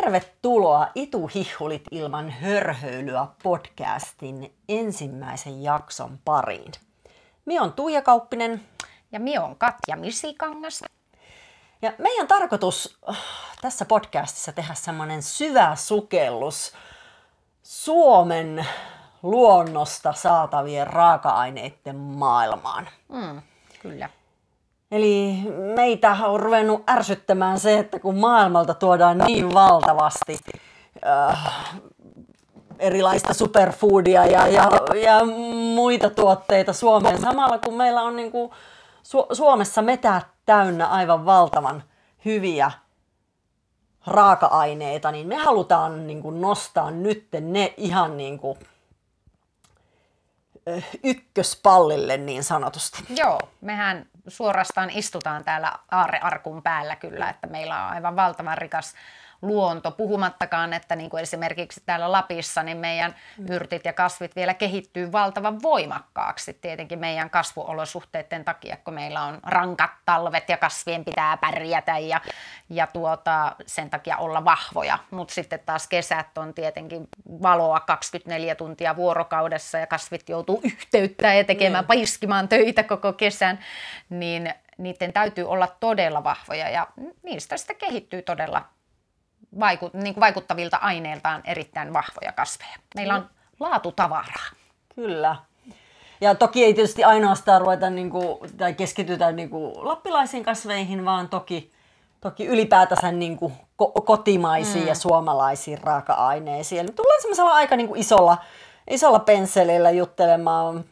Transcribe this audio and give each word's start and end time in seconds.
Tervetuloa 0.00 0.88
Ituhihulit 0.94 1.82
ilman 1.90 2.30
hörhöilyä 2.30 3.26
podcastin 3.42 4.54
ensimmäisen 4.68 5.62
jakson 5.62 6.18
pariin. 6.24 6.72
Minä 7.44 7.62
on 7.62 7.72
Tuija 7.72 8.02
Kauppinen. 8.02 8.62
Ja 9.12 9.20
minä 9.20 9.44
on 9.44 9.56
Katja 9.56 9.96
Misikangas. 9.96 10.84
Ja 11.82 11.92
meidän 11.98 12.26
tarkoitus 12.26 12.98
äh, 13.08 13.16
tässä 13.60 13.84
podcastissa 13.84 14.52
tehdä 14.52 14.74
semmoinen 14.74 15.22
syvä 15.22 15.76
sukellus 15.76 16.72
Suomen 17.62 18.66
luonnosta 19.22 20.12
saatavien 20.12 20.86
raaka-aineiden 20.86 21.96
maailmaan. 21.96 22.88
Mm, 23.08 23.42
kyllä. 23.82 24.10
Eli 24.90 25.34
meitä 25.76 26.16
on 26.22 26.40
ruvennut 26.40 26.90
ärsyttämään 26.90 27.58
se, 27.60 27.78
että 27.78 27.98
kun 27.98 28.18
maailmalta 28.18 28.74
tuodaan 28.74 29.18
niin 29.18 29.54
valtavasti 29.54 30.38
äh, 31.06 31.74
erilaista 32.78 33.34
superfoodia 33.34 34.26
ja, 34.26 34.46
ja, 34.46 34.70
ja 35.02 35.24
muita 35.74 36.10
tuotteita 36.10 36.72
Suomeen, 36.72 37.20
samalla 37.20 37.58
kun 37.58 37.74
meillä 37.74 38.02
on 38.02 38.16
niin 38.16 38.30
kuin 38.30 38.50
Su- 39.02 39.34
Suomessa 39.34 39.82
metät 39.82 40.26
täynnä 40.46 40.86
aivan 40.86 41.26
valtavan 41.26 41.82
hyviä 42.24 42.70
raaka-aineita, 44.06 45.12
niin 45.12 45.26
me 45.26 45.36
halutaan 45.36 46.06
niin 46.06 46.22
kuin 46.22 46.40
nostaa 46.40 46.90
nyt 46.90 47.28
ne 47.40 47.74
ihan 47.76 48.16
niin 48.16 48.38
kuin 48.38 48.58
ykköspallille 51.04 52.16
niin 52.16 52.44
sanotusti. 52.44 53.04
Joo, 53.16 53.40
mehän 53.60 54.06
suorastaan 54.30 54.90
istutaan 54.90 55.44
täällä 55.44 55.72
aarrearkun 55.90 56.62
päällä 56.62 56.96
kyllä, 56.96 57.30
että 57.30 57.46
meillä 57.46 57.84
on 57.84 57.92
aivan 57.92 58.16
valtavan 58.16 58.58
rikas 58.58 58.94
luonto, 59.42 59.90
puhumattakaan, 59.90 60.72
että 60.72 60.96
niin 60.96 61.10
kuin 61.10 61.22
esimerkiksi 61.22 61.82
täällä 61.86 62.12
Lapissa 62.12 62.62
niin 62.62 62.76
meidän 62.76 63.14
yrtit 63.50 63.84
ja 63.84 63.92
kasvit 63.92 64.36
vielä 64.36 64.54
kehittyy 64.54 65.12
valtavan 65.12 65.62
voimakkaaksi 65.62 66.54
tietenkin 66.54 66.98
meidän 66.98 67.30
kasvuolosuhteiden 67.30 68.44
takia, 68.44 68.76
kun 68.84 68.94
meillä 68.94 69.22
on 69.22 69.40
rankat 69.42 69.90
talvet 70.04 70.48
ja 70.48 70.56
kasvien 70.56 71.04
pitää 71.04 71.36
pärjätä 71.36 71.98
ja, 71.98 72.20
ja 72.70 72.86
tuota, 72.86 73.56
sen 73.66 73.90
takia 73.90 74.16
olla 74.16 74.44
vahvoja. 74.44 74.98
Mutta 75.10 75.34
sitten 75.34 75.60
taas 75.66 75.88
kesät 75.88 76.38
on 76.38 76.54
tietenkin 76.54 77.08
valoa 77.42 77.80
24 77.80 78.54
tuntia 78.54 78.96
vuorokaudessa 78.96 79.78
ja 79.78 79.86
kasvit 79.86 80.28
joutuu 80.28 80.60
yhteyttää 80.64 81.34
ja 81.34 81.44
tekemään, 81.44 81.84
mm. 81.84 81.88
paiskimaan 81.88 82.48
töitä 82.48 82.82
koko 82.82 83.12
kesän, 83.12 83.58
niin 84.10 84.54
niiden 84.78 85.12
täytyy 85.12 85.44
olla 85.48 85.68
todella 85.80 86.24
vahvoja 86.24 86.68
ja 86.68 86.86
niistä 87.22 87.56
sitten 87.56 87.76
kehittyy 87.76 88.22
todella 88.22 88.64
vaikut, 89.60 89.94
niin 89.94 90.14
kuin 90.14 90.20
vaikuttavilta 90.20 90.76
aineiltaan 90.76 91.42
erittäin 91.44 91.92
vahvoja 91.92 92.32
kasveja. 92.32 92.78
Meillä 92.94 93.14
on 93.14 93.30
laatutavaraa. 93.60 94.46
Kyllä. 94.94 95.36
Ja 96.20 96.34
toki 96.34 96.64
ei 96.64 96.74
tietysti 96.74 97.04
ainoastaan 97.04 97.60
ruveta 97.60 97.90
niin 97.90 98.10
kuin, 98.10 98.56
tai 98.56 98.74
keskitytä 98.74 99.32
niin 99.32 99.50
kuin 99.50 99.72
lappilaisiin 99.76 100.44
kasveihin, 100.44 101.04
vaan 101.04 101.28
toki, 101.28 101.72
toki 102.20 102.46
ylipäätänsä 102.46 103.12
niin 103.12 103.36
kuin 103.36 103.52
ko- 103.52 104.02
kotimaisiin 104.04 104.82
mm. 104.82 104.88
ja 104.88 104.94
suomalaisiin 104.94 105.78
raaka-aineisiin. 105.82 106.80
Eli 106.80 106.92
tullaan 106.92 107.22
semmoisella 107.22 107.54
aika 107.54 107.76
niin 107.76 107.88
kuin 107.88 108.00
isolla, 108.00 108.38
isolla 108.90 109.18
pensselillä 109.18 109.90
juttelemaan 109.90 110.84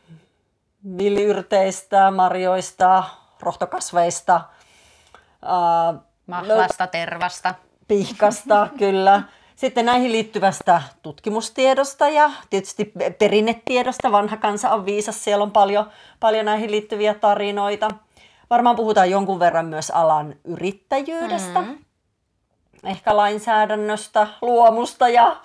villiyrteistä, 0.98 2.10
marjoista, 2.10 3.04
rohtokasveista. 3.40 4.34
Äh, 4.34 6.00
Mahlasta, 6.26 6.86
tervasta 6.86 7.54
pihkasta, 7.88 8.68
kyllä. 8.78 9.22
Sitten 9.56 9.86
näihin 9.86 10.12
liittyvästä 10.12 10.82
tutkimustiedosta 11.02 12.08
ja 12.08 12.30
tietysti 12.50 12.92
perinnetiedosta. 13.18 14.12
Vanha 14.12 14.36
kansa 14.36 14.70
on 14.70 14.86
viisas, 14.86 15.24
siellä 15.24 15.42
on 15.42 15.50
paljon, 15.50 15.90
paljon 16.20 16.44
näihin 16.44 16.70
liittyviä 16.70 17.14
tarinoita. 17.14 17.88
Varmaan 18.50 18.76
puhutaan 18.76 19.10
jonkun 19.10 19.38
verran 19.38 19.66
myös 19.66 19.90
alan 19.90 20.34
yrittäjyydestä, 20.44 21.60
mm-hmm. 21.60 21.78
ehkä 22.84 23.16
lainsäädännöstä, 23.16 24.26
luomusta 24.42 25.08
ja 25.08 25.36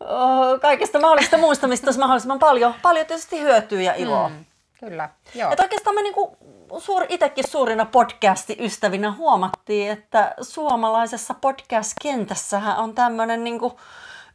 oh, 0.00 0.60
kaikesta 0.60 1.00
mahdollista 1.00 1.38
muusta, 1.38 1.68
mistä 1.68 1.86
olisi 1.86 2.00
mahdollisimman 2.00 2.38
paljon, 2.38 2.74
paljon 2.82 3.06
tietysti 3.06 3.40
hyötyä 3.40 3.80
ja 3.80 3.94
iloa. 3.94 4.28
Mm, 4.28 4.44
kyllä, 4.80 5.08
joo. 5.34 5.52
Et 5.52 5.60
oikeastaan 5.60 5.94
me 5.94 6.02
niinku 6.02 6.36
suur, 6.78 7.06
itsekin 7.08 7.50
suurina 7.50 7.84
podcast-ystävinä 7.84 9.12
huomattiin, 9.12 9.90
että 9.90 10.34
suomalaisessa 10.40 11.34
podcast-kentässähän 11.34 12.76
on 12.76 12.94
tämmöinen 12.94 13.44
niin 13.44 13.60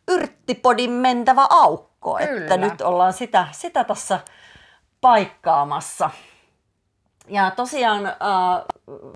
yrttipodin 0.07 0.91
mentävä 0.91 1.47
aukko. 1.49 2.15
Kyllä. 2.15 2.41
Että 2.41 2.57
nyt 2.57 2.81
ollaan 2.81 3.13
sitä, 3.13 3.47
sitä 3.51 3.83
tässä 3.83 4.19
paikkaamassa. 5.01 6.09
Ja 7.27 7.51
tosiaan, 7.51 8.05
äh, 8.05 8.13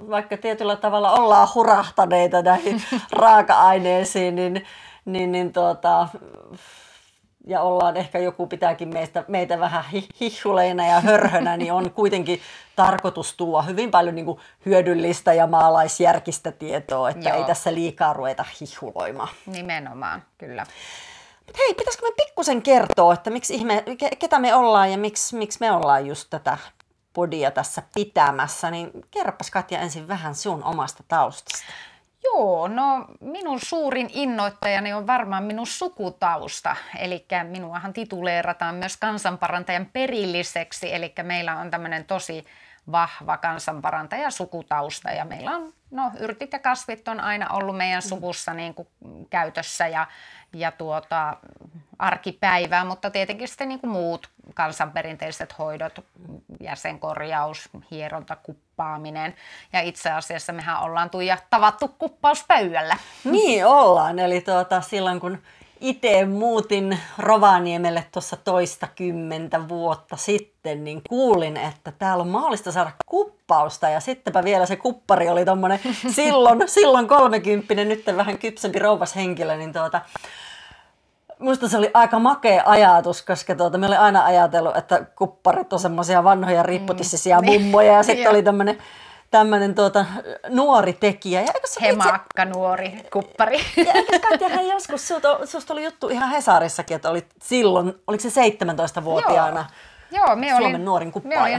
vaikka 0.10 0.38
tietyllä 0.38 0.76
tavalla 0.76 1.12
ollaan 1.12 1.48
hurahtaneita 1.56 2.42
näihin 2.42 2.84
raaka-aineisiin, 3.12 4.36
niin, 4.36 4.66
niin, 5.06 5.32
niin 5.32 5.54
tuota, 5.54 6.08
ja 7.48 7.62
ollaan 7.62 7.98
ehkä 7.98 8.20
joku 8.20 8.48
pitääkin 8.48 8.90
meistä, 8.94 9.26
meitä 9.28 9.60
vähän 9.60 9.84
hihuleina 10.20 10.88
ja 10.88 11.00
hörhönä, 11.00 11.58
niin 11.58 11.74
on 11.74 11.92
kuitenkin 11.92 12.42
tarkoitus 12.76 13.34
tuoda 13.34 13.62
hyvin 13.62 13.92
paljon 13.92 14.16
niin 14.16 14.26
kuin 14.26 14.40
hyödyllistä 14.66 15.34
ja 15.34 15.48
maalaisjärkistä 15.48 16.52
tietoa, 16.52 17.10
että 17.10 17.30
Joo. 17.30 17.38
ei 17.38 17.44
tässä 17.44 17.74
liikaa 17.74 18.14
ruveta 18.14 18.46
hihuloimaan. 18.62 19.30
Nimenomaan, 19.46 20.24
kyllä. 20.38 20.66
Mut 21.48 21.58
hei, 21.58 21.74
pitäisikö 21.74 22.06
me 22.06 22.14
pikkusen 22.26 22.62
kertoa, 22.62 23.14
että 23.14 23.30
miksi 23.30 23.56
ihme, 23.56 23.84
ketä 24.20 24.40
me 24.40 24.56
ollaan 24.56 24.92
ja 24.92 24.98
miksi, 24.98 25.36
miksi 25.36 25.58
me 25.60 25.72
ollaan 25.72 26.08
just 26.08 26.28
tätä 26.30 26.58
podia 27.14 27.52
tässä 27.52 27.84
pitämässä, 27.94 28.72
niin 28.72 28.92
kerropas 29.12 29.52
Katja 29.52 29.80
ensin 29.80 30.08
vähän 30.08 30.36
sun 30.36 30.64
omasta 30.64 31.04
taustasta. 31.08 31.66
Joo, 32.24 32.68
no 32.68 33.06
minun 33.20 33.60
suurin 33.60 34.10
innoittajani 34.14 34.94
on 34.94 35.08
varmaan 35.08 35.44
minun 35.44 35.68
sukutausta, 35.68 36.76
eli 37.00 37.26
minuahan 37.44 37.94
tituleerataan 37.94 38.76
myös 38.76 38.98
kansanparantajan 38.98 39.86
perilliseksi, 39.94 40.94
eli 40.94 41.14
meillä 41.24 41.56
on 41.56 41.72
tämmöinen 41.72 42.06
tosi 42.06 42.46
vahva 42.92 43.38
kansanparantaja 43.38 44.32
sukutausta. 44.32 45.12
Ja 45.12 45.26
meillä 45.26 45.52
on, 45.52 45.74
no 45.92 46.12
yrtit 46.20 46.54
ja 46.54 46.60
kasvit 46.60 47.08
on 47.08 47.20
aina 47.20 47.50
ollut 47.50 47.78
meidän 47.78 48.02
suvussa 48.02 48.54
niin 48.54 48.74
kuin 48.74 48.88
käytössä 49.30 49.88
ja, 49.88 50.08
ja 50.54 50.72
tuota, 50.72 51.38
arkipäivää, 52.00 52.86
mutta 52.86 53.10
tietenkin 53.10 53.48
sitten 53.48 53.70
niin 53.70 53.80
kuin 53.80 53.92
muut 53.92 54.30
kansanperinteiset 54.54 55.58
hoidot, 55.58 56.06
jäsenkorjaus, 56.60 57.70
hieronta, 57.92 58.36
kuppaaminen. 58.78 59.34
Ja 59.74 59.82
itse 59.82 60.12
asiassa 60.12 60.54
mehän 60.54 60.84
ollaan 60.84 61.10
Tuija 61.10 61.38
tavattu 61.50 61.88
kuppauspöydällä. 62.00 62.98
Niin 63.24 63.66
ollaan, 63.66 64.20
eli 64.20 64.42
tuota, 64.42 64.82
silloin 64.82 65.20
kun 65.20 65.38
itse 65.80 66.26
muutin 66.26 67.00
Rovaniemelle 67.18 68.06
tuossa 68.12 68.38
toista 68.38 68.88
kymmentä 68.96 69.68
vuotta 69.68 70.18
sitten, 70.18 70.84
niin 70.84 71.02
kuulin, 71.10 71.58
että 71.58 71.92
täällä 71.92 72.22
on 72.22 72.28
mahdollista 72.28 72.72
saada 72.72 72.92
kuppausta. 73.06 73.90
Ja 73.90 74.00
sittenpä 74.00 74.44
vielä 74.44 74.66
se 74.66 74.76
kuppari 74.76 75.30
oli 75.30 75.46
tommonen 75.46 75.80
silloin, 76.16 76.60
silloin 76.66 77.08
kolmekymppinen, 77.08 77.90
nyt 77.90 78.06
vähän 78.18 78.38
kypsempi 78.38 78.80
rouvas 78.80 79.16
henkilö, 79.16 79.58
niin 79.58 79.74
tuota, 79.74 80.02
Musta 81.40 81.70
se 81.70 81.78
oli 81.78 81.92
aika 81.94 82.20
makea 82.20 82.64
ajatus, 82.66 83.22
koska 83.22 83.56
tuota, 83.56 83.78
me 83.78 83.88
oli 83.88 83.96
aina 83.96 84.26
ajatellut, 84.26 84.78
että 84.78 85.06
kupparit 85.16 85.74
on 85.74 85.80
semmoisia 85.80 86.24
vanhoja 86.24 86.64
riipputissisia 86.64 87.40
mm. 87.40 87.46
mummoja 87.46 87.94
ja 87.94 88.04
sitten 88.04 88.30
oli 88.34 88.44
tämmöinen 88.44 88.78
tämmöinen 89.32 89.76
tuota, 89.76 90.06
nuori 90.50 90.94
tekijä. 90.94 91.42
Ja 91.42 91.54
se 91.66 91.82
Hemakka 91.82 92.44
itse... 92.44 92.54
nuori 92.54 93.06
kuppari. 93.14 93.60
Ja 93.86 93.94
eikö 93.94 94.20
Katja, 94.20 94.62
joskus 94.62 95.14
susta 95.46 95.74
oli 95.74 95.84
juttu 95.84 96.10
ihan 96.10 96.30
Hesarissakin, 96.30 96.96
että 96.96 97.10
olit 97.10 97.26
silloin, 97.42 97.94
oliko 98.08 98.30
se 98.30 98.42
17-vuotiaana? 98.42 99.60
Joo 99.60 99.97
Joo, 100.12 100.36
me 100.36 100.50
Suomen 100.50 100.66
olin, 100.68 100.86
nuorin 100.86 101.12
kuppaaja. 101.12 101.42
olin 101.42 101.56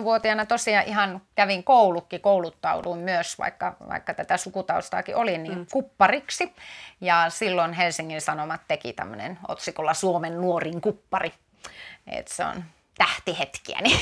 17-vuotiaana 0.00 0.46
tosiaan 0.46 0.86
ihan 0.86 1.20
kävin 1.34 1.64
koulukki, 1.64 2.18
kouluttauduin 2.18 2.98
myös, 2.98 3.38
vaikka, 3.38 3.76
vaikka 3.88 4.14
tätä 4.14 4.36
sukutaustaakin 4.36 5.16
oli, 5.16 5.38
niin 5.38 5.58
mm. 5.58 5.66
kuppariksi. 5.72 6.52
Ja 7.00 7.26
silloin 7.28 7.72
Helsingin 7.72 8.20
Sanomat 8.20 8.60
teki 8.68 8.92
tämmöinen 8.92 9.38
otsikolla 9.48 9.94
Suomen 9.94 10.40
nuorin 10.40 10.80
kuppari. 10.80 11.32
että 12.06 12.34
se 12.34 12.44
on 12.44 12.64
tähtihetkiäni. 12.98 13.90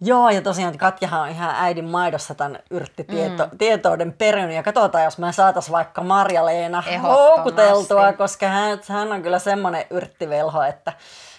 Joo, 0.00 0.30
ja 0.30 0.42
tosiaan 0.42 0.78
Katjahan 0.78 1.20
on 1.20 1.28
ihan 1.28 1.54
äidin 1.58 1.84
maidossa 1.84 2.34
tämän 2.34 2.58
yrttitietouden 2.70 4.08
mm. 4.08 4.14
peryn. 4.18 4.50
Ja 4.50 4.62
katsotaan, 4.62 5.04
jos 5.04 5.18
me 5.18 5.32
saataisiin 5.32 5.72
vaikka 5.72 6.02
Marja-Leena 6.02 6.82
houkuteltua, 7.02 8.12
koska 8.12 8.46
hän, 8.46 8.78
hän 8.88 9.12
on 9.12 9.22
kyllä 9.22 9.38
semmoinen 9.38 9.84
yrttivelho, 9.90 10.62
että 10.62 10.92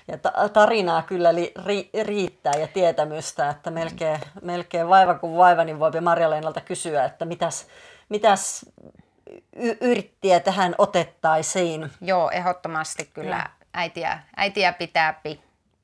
ja 0.07 0.49
tarinaa 0.49 1.01
kyllä 1.01 1.35
li, 1.35 1.51
ri, 1.65 1.89
riittää 2.03 2.53
ja 2.53 2.67
tietämystä, 2.67 3.49
että 3.49 3.71
melkein, 3.71 4.19
melkein 4.41 4.89
vaiva 4.89 5.13
kuin 5.13 5.37
vaiva, 5.37 5.63
niin 5.63 5.79
voi 5.79 5.91
Marja-Leenalta 6.01 6.61
kysyä, 6.61 7.05
että 7.05 7.25
mitäs, 7.25 7.67
mitäs 8.09 8.65
y- 9.55 9.77
yrttiä 9.81 10.39
tähän 10.39 10.75
otettaisiin. 10.77 11.91
Joo, 12.01 12.29
ehdottomasti 12.29 13.09
kyllä 13.13 13.49
äitiä, 13.73 14.19
äitiä 14.37 14.73
pitää 14.73 15.13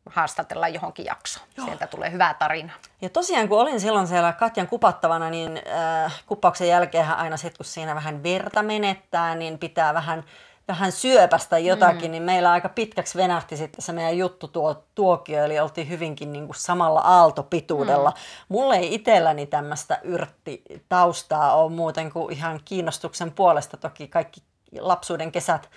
haastatella 0.06 0.68
johonkin 0.68 1.06
jaksoon. 1.06 1.48
Joo. 1.58 1.66
Sieltä 1.66 1.88
tulee 1.88 2.12
hyvää 2.12 2.34
tarina. 2.34 2.74
Ja 3.02 3.10
tosiaan 3.10 3.48
kun 3.48 3.60
olin 3.60 3.80
silloin 3.80 4.08
siellä 4.08 4.34
Katjan 4.34 4.68
kupattavana, 4.68 5.30
niin 5.30 5.62
äh, 5.68 6.24
kuppauksen 6.26 6.68
jälkeen 6.68 7.16
aina 7.16 7.38
sitten 7.38 7.58
kun 7.58 7.66
siinä 7.66 7.96
vähän 7.96 8.24
verta 8.24 8.64
menettää, 8.64 9.36
niin 9.36 9.60
pitää 9.60 9.94
vähän 9.94 10.24
vähän 10.68 10.92
syöpästä 10.92 11.58
jotakin, 11.58 12.06
mm. 12.06 12.12
niin 12.12 12.24
meillä 12.24 12.52
aika 12.52 12.70
pitkäksi 12.70 13.18
venähti 13.18 13.58
sitten 13.58 13.82
se 13.82 13.92
meidän 13.92 14.18
juttu 14.18 14.48
tuo, 14.48 14.84
tuokio, 14.96 15.44
eli 15.44 15.60
oltiin 15.60 15.90
hyvinkin 15.90 16.34
niin 16.34 16.46
kuin 16.46 16.56
samalla 16.56 17.00
aaltopituudella. 17.00 18.10
Mm. 18.10 18.16
Mulle 18.50 18.76
ei 18.76 18.94
itselläni 18.94 19.46
tämmöistä 19.46 20.00
yrttitaustaa 20.04 21.56
ole 21.56 21.72
muuten 21.72 22.12
kuin 22.12 22.34
ihan 22.34 22.60
kiinnostuksen 22.66 23.32
puolesta. 23.32 23.78
Toki 23.78 24.08
kaikki 24.08 24.42
lapsuuden 24.80 25.32
kesät 25.32 25.70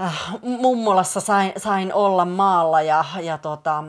äh, 0.00 0.34
mummolassa 0.42 1.20
sain, 1.20 1.52
sain 1.56 1.94
olla 1.94 2.24
maalla 2.24 2.82
ja, 2.82 3.04
ja 3.22 3.38
tota, 3.38 3.84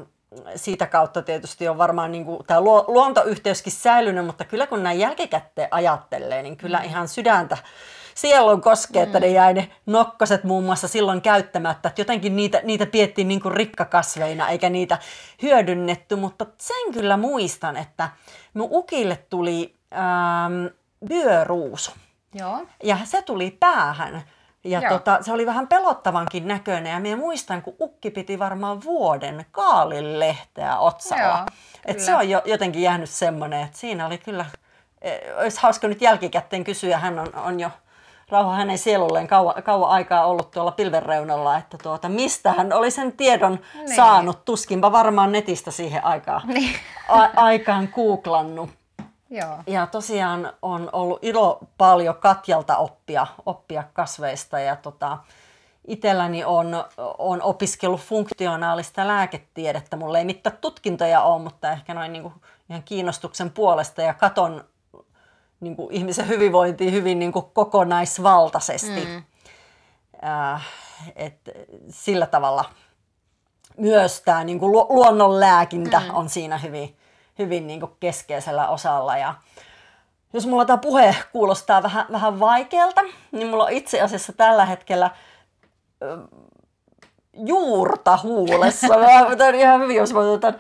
siitä 0.56 0.88
kautta 0.88 1.22
tietysti 1.22 1.68
on 1.68 1.78
varmaan 1.78 2.12
niin 2.12 2.26
kuin, 2.26 2.46
tämä 2.48 2.62
luontoyhteyskin 2.62 3.74
säilynyt, 3.74 4.26
mutta 4.26 4.46
kyllä 4.46 4.68
kun 4.68 4.84
näin 4.84 5.00
jälkikäteen 5.00 5.68
ajattelee, 5.72 6.42
niin 6.44 6.58
kyllä 6.58 6.80
mm. 6.80 6.86
ihan 6.86 7.08
sydäntä 7.08 7.58
sielun 8.16 8.62
koskee, 8.62 9.04
että 9.04 9.20
ne 9.20 9.28
mm. 9.28 9.34
jäi 9.34 9.54
ne 9.54 9.72
nokkoset 9.86 10.44
muun 10.44 10.64
muassa 10.64 10.88
silloin 10.88 11.22
käyttämättä. 11.22 11.90
Että 11.90 12.02
jotenkin 12.02 12.36
niitä, 12.36 12.62
niitä 12.64 12.86
piettiin 12.86 13.28
niin 13.28 13.42
kuin 13.42 13.54
rikkakasveina 13.54 14.50
eikä 14.50 14.70
niitä 14.70 14.98
hyödynnetty, 15.42 16.16
mutta 16.16 16.46
sen 16.58 16.94
kyllä 16.94 17.18
muistan, 17.18 17.78
että 17.78 18.10
mun 18.54 18.70
ukille 18.72 19.26
tuli 19.30 19.76
ähm, 19.94 20.66
vyöruusu. 21.10 21.92
Joo. 22.34 22.66
Ja 22.84 22.98
se 23.04 23.22
tuli 23.22 23.58
päähän. 23.60 24.24
Ja 24.64 24.82
tota, 24.90 25.18
se 25.22 25.34
oli 25.34 25.46
vähän 25.46 25.68
pelottavankin 25.68 26.48
näköinen 26.48 26.94
ja 26.94 27.00
minä 27.00 27.16
muistan, 27.16 27.62
kun 27.62 27.76
ukki 27.80 28.12
piti 28.12 28.40
varmaan 28.40 28.84
vuoden 28.84 29.46
kaalillehteä 29.52 30.78
otsalla. 30.78 31.24
Joo, 31.24 31.46
Et 31.86 32.00
se 32.00 32.16
on 32.16 32.30
jo, 32.30 32.42
jotenkin 32.46 32.82
jäänyt 32.82 33.10
semmoinen, 33.10 33.62
että 33.62 33.78
siinä 33.78 34.06
oli 34.06 34.18
kyllä, 34.18 34.46
eh, 35.02 35.22
olisi 35.42 35.62
hauska 35.62 35.88
nyt 35.88 36.02
jälkikäteen 36.02 36.64
kysyä, 36.64 36.98
hän 36.98 37.20
on, 37.20 37.28
on 37.36 37.60
jo 37.60 37.70
rauha 38.30 38.56
hänen 38.56 38.78
sielulleen 38.78 39.28
kauan, 39.28 39.64
kauan 39.64 39.90
aikaa 39.90 40.26
ollut 40.26 40.52
tuolla 40.52 40.72
pilvenreunalla, 40.72 41.58
että 41.58 41.78
tuota, 41.84 42.10
mistä 42.10 42.52
hän 42.52 42.74
oli 42.74 42.92
sen 42.92 43.12
tiedon 43.12 43.60
niin. 43.74 43.96
saanut. 43.96 44.46
Tuskinpa 44.46 44.92
varmaan 44.92 45.32
netistä 45.32 45.72
siihen 45.72 46.06
aikaan, 46.06 46.42
niin. 46.48 46.76
a- 47.08 47.30
aikaan 47.36 47.90
googlannut. 47.96 48.70
Joo. 49.30 49.64
Ja 49.68 49.88
tosiaan 49.88 50.54
on 50.62 50.90
ollut 50.94 51.20
ilo 51.22 51.60
paljon 51.78 52.16
Katjalta 52.16 52.78
oppia, 52.78 53.28
oppia 53.46 53.84
kasveista 53.94 54.60
ja 54.60 54.76
tota, 54.76 55.18
itselläni 55.88 56.44
on, 56.44 56.68
on 57.18 57.42
opiskellut 57.42 58.02
funktionaalista 58.02 59.08
lääketiedettä. 59.08 59.98
Mulla 59.98 60.20
ei 60.20 60.26
mitään 60.26 60.58
tutkintoja 60.62 61.22
ole, 61.22 61.42
mutta 61.42 61.72
ehkä 61.72 61.94
noin 61.94 62.14
niin 62.14 62.24
kuin 62.24 62.34
ihan 62.70 62.84
kiinnostuksen 62.84 63.52
puolesta 63.52 64.02
ja 64.02 64.14
katon 64.14 64.64
niin 65.60 65.76
kuin 65.76 65.92
ihmisen 65.92 66.28
hyvinvointiin 66.28 66.94
hyvin 66.94 67.20
niin 67.20 67.31
kuin 67.31 67.46
kokonaisvaltaisesti. 67.54 69.06
Mm. 69.06 69.24
Äh, 70.30 70.68
et 71.16 71.40
sillä 71.90 72.26
tavalla 72.26 72.66
myös 73.78 74.22
tämä 74.22 74.44
niin 74.44 74.60
kuin 74.60 74.72
luonnonlääkintä 74.72 76.00
mm. 76.00 76.16
on 76.16 76.30
siinä 76.30 76.58
hyvin, 76.58 76.99
hyvin 77.40 77.68
niin 77.68 77.80
kuin 77.80 77.92
keskeisellä 78.00 78.68
osalla. 78.68 79.18
Ja 79.18 79.36
jos 80.34 80.48
mulla 80.48 80.66
tämä 80.66 80.78
puhe 80.78 81.16
kuulostaa 81.32 81.84
vähän, 81.84 82.06
vähän 82.12 82.40
vaikealta, 82.40 83.02
niin 83.32 83.48
mulla 83.48 83.64
on 83.64 83.72
itse 83.72 84.02
asiassa 84.02 84.34
tällä 84.34 84.66
hetkellä 84.66 85.10
juurta 87.34 88.20
huulessa. 88.24 88.98
Mä 88.98 89.50
ihan 89.58 89.82
hyvin, 89.82 89.98
jos 89.98 90.14
mä 90.14 90.20
otan 90.20 90.56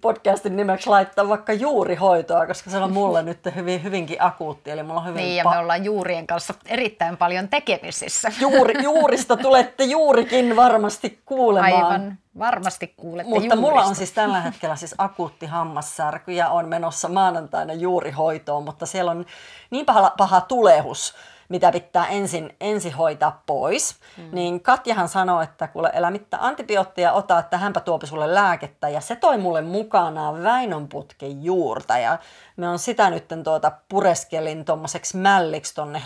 podcastin 0.00 0.56
nimeksi 0.56 0.90
laittaa 0.90 1.28
vaikka 1.28 1.52
juurihoitoa, 1.52 2.46
koska 2.46 2.70
se 2.70 2.78
on 2.78 2.92
mulle 2.92 3.22
nyt 3.22 3.38
hyvin, 3.54 3.82
hyvinkin 3.82 4.22
akuutti. 4.22 4.70
Eli 4.70 4.82
mulla 4.82 5.00
on 5.00 5.06
hyvin 5.06 5.22
niin, 5.22 5.36
ja 5.36 5.44
pa- 5.44 5.50
me 5.50 5.58
ollaan 5.58 5.84
juurien 5.84 6.26
kanssa 6.26 6.54
erittäin 6.66 7.16
paljon 7.16 7.48
tekemisissä. 7.48 8.32
Juuri, 8.40 8.82
juurista 8.82 9.36
tulette 9.36 9.84
juurikin 9.84 10.56
varmasti 10.56 11.20
kuulemaan. 11.26 11.84
Aivan, 11.84 12.18
varmasti 12.38 12.94
kuulette 12.96 13.28
Mutta 13.30 13.44
juurista. 13.44 13.56
mulla 13.56 13.84
on 13.84 13.94
siis 13.94 14.12
tällä 14.12 14.40
hetkellä 14.40 14.76
siis 14.76 14.94
akuutti 14.98 15.46
hammassärky 15.46 16.32
ja 16.32 16.48
on 16.48 16.68
menossa 16.68 17.08
maanantaina 17.08 17.72
juurihoitoon, 17.72 18.64
mutta 18.64 18.86
siellä 18.86 19.10
on 19.10 19.26
niin 19.70 19.86
paha, 19.86 20.12
paha 20.16 20.40
tulehus, 20.40 21.14
mitä 21.48 21.72
pitää 21.72 22.06
ensin, 22.06 22.56
ensin 22.60 22.92
hoitaa 22.92 23.42
pois, 23.46 23.96
mm. 24.16 24.28
niin 24.32 24.60
Katjahan 24.60 25.08
sanoi, 25.08 25.44
että 25.44 25.68
kuule 25.68 25.92
älä 25.94 26.10
mitään 26.10 26.42
antibioottia 26.42 27.12
ota, 27.12 27.38
että 27.38 27.58
hänpä 27.58 27.80
tuopi 27.80 28.06
sulle 28.06 28.34
lääkettä. 28.34 28.88
Ja 28.88 29.00
se 29.00 29.16
toi 29.16 29.38
mulle 29.38 29.62
mukanaan 29.62 30.42
Väinönputken 30.42 31.44
juurta 31.44 31.98
ja 31.98 32.18
me 32.56 32.68
on 32.68 32.78
sitä 32.78 33.10
nyt 33.10 33.24
tuota 33.44 33.72
pureskelin 33.88 34.64
tuommoiseksi 34.64 35.16
mälliksi 35.16 35.74
tonne 35.74 36.02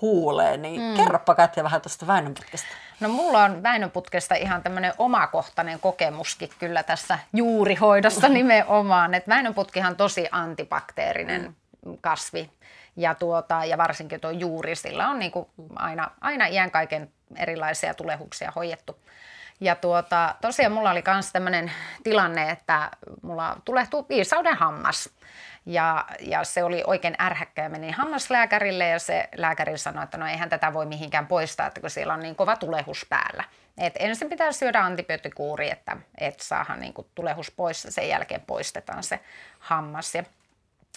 huuleen, 0.00 0.62
niin 0.62 0.82
mm. 0.82 0.96
kerropa 0.96 1.34
Katja 1.34 1.64
vähän 1.64 1.80
tuosta 1.80 2.06
Väinönputkesta. 2.06 2.68
No 3.00 3.08
mulla 3.08 3.44
on 3.44 3.62
Väinönputkesta 3.62 4.34
ihan 4.34 4.62
tämmöinen 4.62 4.92
omakohtainen 4.98 5.80
kokemuskin 5.80 6.50
kyllä 6.58 6.82
tässä 6.82 7.18
juurihoidossa 7.32 8.28
nimenomaan. 8.38 9.14
Että 9.14 9.30
Väinönputkihan 9.30 9.90
on 9.90 9.96
tosi 9.96 10.28
antibakteerinen 10.30 11.54
mm. 11.86 11.98
kasvi 12.00 12.50
ja, 12.98 13.14
tuota, 13.14 13.64
ja 13.64 13.78
varsinkin 13.78 14.20
tuo 14.20 14.30
juuri, 14.30 14.76
sillä 14.76 15.08
on 15.08 15.18
niin 15.18 15.32
kuin 15.32 15.48
aina, 15.76 16.10
aina 16.20 16.46
iän 16.46 16.70
kaiken 16.70 17.12
erilaisia 17.36 17.94
tulehuksia 17.94 18.52
hoidettu. 18.56 18.98
Ja 19.60 19.74
tuota, 19.74 20.34
tosiaan 20.40 20.72
mulla 20.72 20.90
oli 20.90 21.02
myös 21.06 21.32
tämmöinen 21.32 21.72
tilanne, 22.02 22.50
että 22.50 22.90
mulla 23.22 23.56
tulehtui 23.64 24.04
viisauden 24.08 24.56
hammas. 24.56 25.10
Ja, 25.66 26.06
ja 26.20 26.44
se 26.44 26.64
oli 26.64 26.82
oikein 26.86 27.14
ärhäkkä 27.20 27.62
ja 27.62 27.68
menin 27.68 27.94
hammaslääkärille 27.94 28.88
ja 28.88 28.98
se 28.98 29.28
lääkäri 29.36 29.78
sanoi, 29.78 30.04
että 30.04 30.18
no 30.18 30.26
eihän 30.26 30.48
tätä 30.48 30.72
voi 30.72 30.86
mihinkään 30.86 31.26
poistaa, 31.26 31.66
että 31.66 31.80
kun 31.80 31.90
siellä 31.90 32.14
on 32.14 32.20
niin 32.20 32.36
kova 32.36 32.56
tulehus 32.56 33.06
päällä. 33.08 33.44
Et 33.78 33.94
ensin 33.98 34.28
pitää 34.28 34.52
syödä 34.52 34.80
antibioottikuuri, 34.80 35.70
että 35.70 35.96
et 36.18 36.40
saadaan 36.40 36.80
niin 36.80 36.94
tulehus 37.14 37.50
pois 37.50 37.84
ja 37.84 37.92
sen 37.92 38.08
jälkeen 38.08 38.40
poistetaan 38.40 39.02
se 39.02 39.20
hammas. 39.58 40.14
Ja 40.14 40.24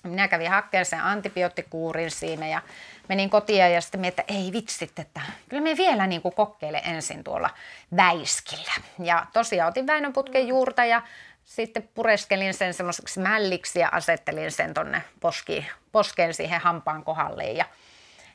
minä 0.04 0.28
kävin 0.28 0.50
hakemaan 0.50 0.86
sen 0.86 1.02
antibioottikuurin 1.02 2.12
siinä 2.12 2.48
ja 2.48 2.62
menin 3.10 3.30
kotiin 3.30 3.74
ja 3.74 3.82
sitten 3.82 4.02
mietin, 4.02 4.22
että 4.22 4.34
ei 4.34 4.52
vitsit, 4.54 5.00
että 5.00 5.22
kyllä 5.50 5.64
me 5.64 5.78
vielä 5.78 6.08
niin 6.08 6.22
kuin 6.22 6.36
kokeile 6.36 6.82
ensin 6.86 7.24
tuolla 7.24 7.50
väiskillä. 7.96 8.72
Ja 9.04 9.26
tosiaan 9.34 9.70
otin 9.70 9.88
Väinönputken 9.88 10.48
juurta 10.48 10.86
ja 10.86 11.02
sitten 11.46 11.90
pureskelin 11.94 12.54
sen 12.54 12.74
semmoiseksi 12.74 13.20
mälliksi 13.20 13.80
ja 13.80 13.90
asettelin 13.92 14.52
sen 14.52 14.74
tonne 14.74 15.04
poski, 15.20 15.68
poskeen 15.92 16.34
siihen 16.34 16.62
hampaan 16.62 17.04
kohdalle 17.04 17.44
ja, 17.44 17.66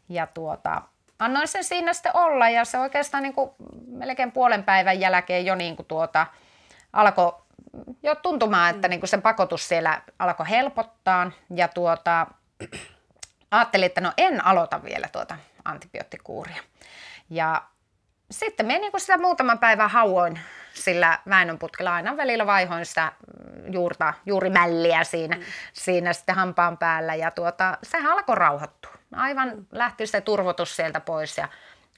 ja 0.08 0.26
tuota, 0.26 0.82
annoin 1.18 1.48
sen 1.48 1.64
siinä 1.64 1.92
sitten 1.92 2.16
olla 2.16 2.48
ja 2.48 2.64
se 2.64 2.78
oikeastaan 2.78 3.22
niin 3.22 3.34
kuin 3.34 3.50
melkein 3.86 4.32
puolen 4.32 4.64
päivän 4.64 5.00
jälkeen 5.00 5.46
jo 5.46 5.54
niin 5.54 5.76
kuin 5.76 5.86
tuota, 5.86 6.26
alkoi 6.92 7.45
jo 8.02 8.14
tuntumaan, 8.14 8.74
että 8.74 8.88
niin 8.88 9.00
kuin 9.00 9.08
se 9.08 9.18
pakotus 9.18 9.68
siellä 9.68 10.02
alkoi 10.18 10.48
helpottaa 10.50 11.30
ja 11.54 11.68
tuota, 11.68 12.26
ajattelin, 13.50 13.86
että 13.86 14.00
no 14.00 14.12
en 14.16 14.46
aloita 14.46 14.82
vielä 14.82 15.08
tuota 15.12 15.36
antibioottikuuria. 15.64 16.62
Ja 17.30 17.62
sitten 18.30 18.66
me 18.66 18.78
niin 18.78 18.90
kuin 18.90 19.00
sitä 19.00 19.18
muutaman 19.18 19.58
päivän 19.58 19.90
hauoin 19.90 20.40
sillä 20.74 21.18
Väinönputkella 21.28 21.94
aina 21.94 22.16
välillä 22.16 22.46
vaihoin 22.46 22.86
sitä 22.86 23.12
juurta, 23.72 24.14
juurimälliä 24.26 25.04
siinä, 25.04 25.36
mm. 25.36 25.42
siinä 25.72 26.12
sitten 26.12 26.34
hampaan 26.34 26.78
päällä 26.78 27.14
ja 27.14 27.30
tuota, 27.30 27.78
sehän 27.82 28.12
alkoi 28.12 28.34
rauhoittua. 28.34 28.90
Aivan 29.12 29.48
mm. 29.48 29.66
lähti 29.72 30.06
se 30.06 30.20
turvotus 30.20 30.76
sieltä 30.76 31.00
pois 31.00 31.38
ja 31.38 31.48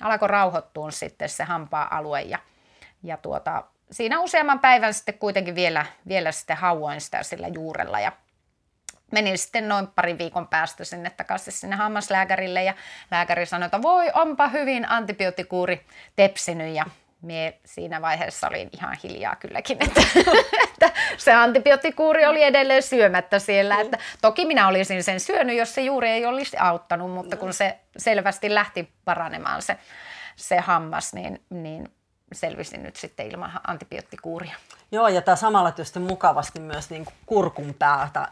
alkoi 0.01 0.29
rauhoittua 0.29 0.91
sitten 0.91 1.29
se 1.29 1.45
hampaa 1.45 1.97
alue 1.97 2.23
ja, 2.23 2.39
ja 3.03 3.17
tuota, 3.17 3.65
siinä 3.91 4.21
useamman 4.21 4.61
päivän 4.61 4.95
sitten 4.95 5.19
kuitenkin 5.19 5.55
vielä, 5.55 5.87
vielä 6.09 6.33
sitten 6.33 6.57
hauoin 6.57 7.01
sitä 7.01 7.23
sillä 7.23 7.49
juurella 7.49 8.01
ja 8.01 8.13
menin 9.13 9.39
sitten 9.39 9.69
noin 9.69 9.87
parin 9.87 10.19
viikon 10.19 10.49
päästä 10.49 10.85
sinne 10.85 11.11
takaisin 11.11 11.53
sinne 11.53 11.77
hammaslääkärille 11.77 12.65
ja 12.65 12.75
lääkäri 13.11 13.47
sanoi, 13.47 13.67
että 13.67 13.83
voi 13.83 14.11
onpa 14.15 14.49
hyvin 14.49 14.91
antibioottikuuri 14.91 15.87
tepsinyt 16.17 16.75
ja 16.75 16.85
Mie 17.23 17.59
siinä 17.65 18.03
vaiheessa 18.03 18.49
olin 18.49 18.71
ihan 18.73 18.97
hiljaa 19.05 19.37
kylläkin, 19.37 19.79
että, 19.81 20.01
että 20.73 20.91
se 21.17 21.33
antibioottikuuri 21.33 22.27
oli 22.27 22.43
edelleen 22.43 22.83
syömättä 22.83 23.39
siellä. 23.39 23.75
Mm. 23.75 23.81
Että 23.81 23.99
toki 24.23 24.47
minä 24.47 24.69
olisin 24.69 25.05
sen 25.05 25.21
syönyt, 25.21 25.57
jos 25.57 25.75
se 25.75 25.81
juuri 25.81 26.09
ei 26.09 26.27
olisi 26.27 26.57
auttanut, 26.57 27.11
mutta 27.11 27.37
kun 27.37 27.53
se 27.53 27.79
selvästi 27.97 28.55
lähti 28.55 28.93
paranemaan 29.05 29.63
se, 29.63 29.79
se 30.37 30.59
hammas, 30.59 31.15
niin, 31.15 31.43
niin 31.51 31.89
selvisin 32.33 32.83
nyt 32.83 32.97
sitten 32.97 33.27
ilman 33.27 33.53
antibioottikuuria. 33.67 34.55
Joo, 34.93 35.09
ja 35.09 35.23
tämä 35.23 35.37
samalla 35.37 35.71
tietysti 35.71 35.99
mukavasti 35.99 36.61
myös 36.61 36.91
niin 36.91 37.05
kuin 37.05 37.15
kurkun 37.27 37.75
päätä 37.79 38.29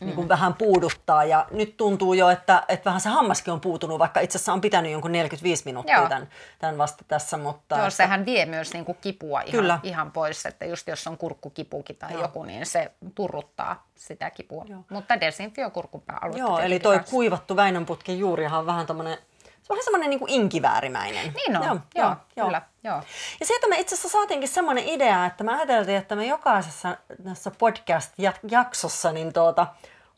mm. 0.00 0.06
niin 0.06 0.14
kuin 0.14 0.28
vähän 0.28 0.54
puuduttaa. 0.54 1.24
Ja 1.24 1.46
nyt 1.50 1.76
tuntuu 1.76 2.14
jo, 2.14 2.28
että, 2.28 2.62
että 2.68 2.84
vähän 2.84 3.00
se 3.00 3.08
hammaskin 3.08 3.52
on 3.52 3.60
puutunut, 3.60 3.98
vaikka 3.98 4.20
itse 4.20 4.38
asiassa 4.38 4.52
on 4.52 4.60
pitänyt 4.60 4.92
jonkun 4.92 5.12
45 5.12 5.62
minuuttia 5.64 6.08
tämän, 6.08 6.28
tämän 6.58 6.78
vasta 6.78 7.04
tässä. 7.08 7.36
Mutta 7.36 7.76
Joo, 7.76 7.86
että... 7.86 7.96
sehän 7.96 8.26
vie 8.26 8.46
myös 8.46 8.72
niin 8.72 8.84
kuin 8.84 8.98
kipua 9.00 9.40
ihan, 9.40 9.50
Kyllä. 9.50 9.78
ihan 9.82 10.10
pois, 10.10 10.46
että 10.46 10.64
just 10.64 10.88
jos 10.88 11.06
on 11.06 11.18
kurkkukipukin 11.18 11.96
tai 11.96 12.12
Joo. 12.12 12.22
joku, 12.22 12.44
niin 12.44 12.66
se 12.66 12.92
turruttaa 13.14 13.86
sitä 13.94 14.30
kipua. 14.30 14.64
Joo. 14.68 14.80
Mutta 14.90 15.20
desinfioi 15.20 15.70
kurkkupää 15.70 16.20
Joo, 16.36 16.58
eli 16.58 16.78
toi 16.80 16.96
kanssa. 16.96 17.10
kuivattu 17.10 17.56
Väinönputken 17.56 18.18
juurihan 18.18 18.60
on 18.60 18.66
vähän 18.66 18.86
tämmöinen 18.86 19.18
se 19.64 19.72
on 19.72 19.76
vähän 19.76 19.84
semmoinen 19.84 20.10
niin 20.10 20.28
inkiväärimäinen. 20.28 21.34
Niin 21.34 21.56
on, 21.56 21.64
joo, 21.64 21.78
joo, 21.94 22.16
joo, 22.36 22.46
kyllä. 22.46 22.62
Joo. 22.84 23.00
Ja 23.40 23.46
siitä 23.46 23.68
me 23.68 23.76
itse 23.78 23.94
asiassa 23.94 24.08
saatiinkin 24.18 24.48
semmoinen 24.48 24.84
idea, 24.88 25.26
että 25.26 25.44
me 25.44 25.56
ajateltiin, 25.56 25.96
että 25.98 26.16
me 26.16 26.26
jokaisessa 26.26 26.96
tässä 27.24 27.50
podcast-jaksossa 27.50 29.12
niin 29.12 29.32
tuota, 29.32 29.66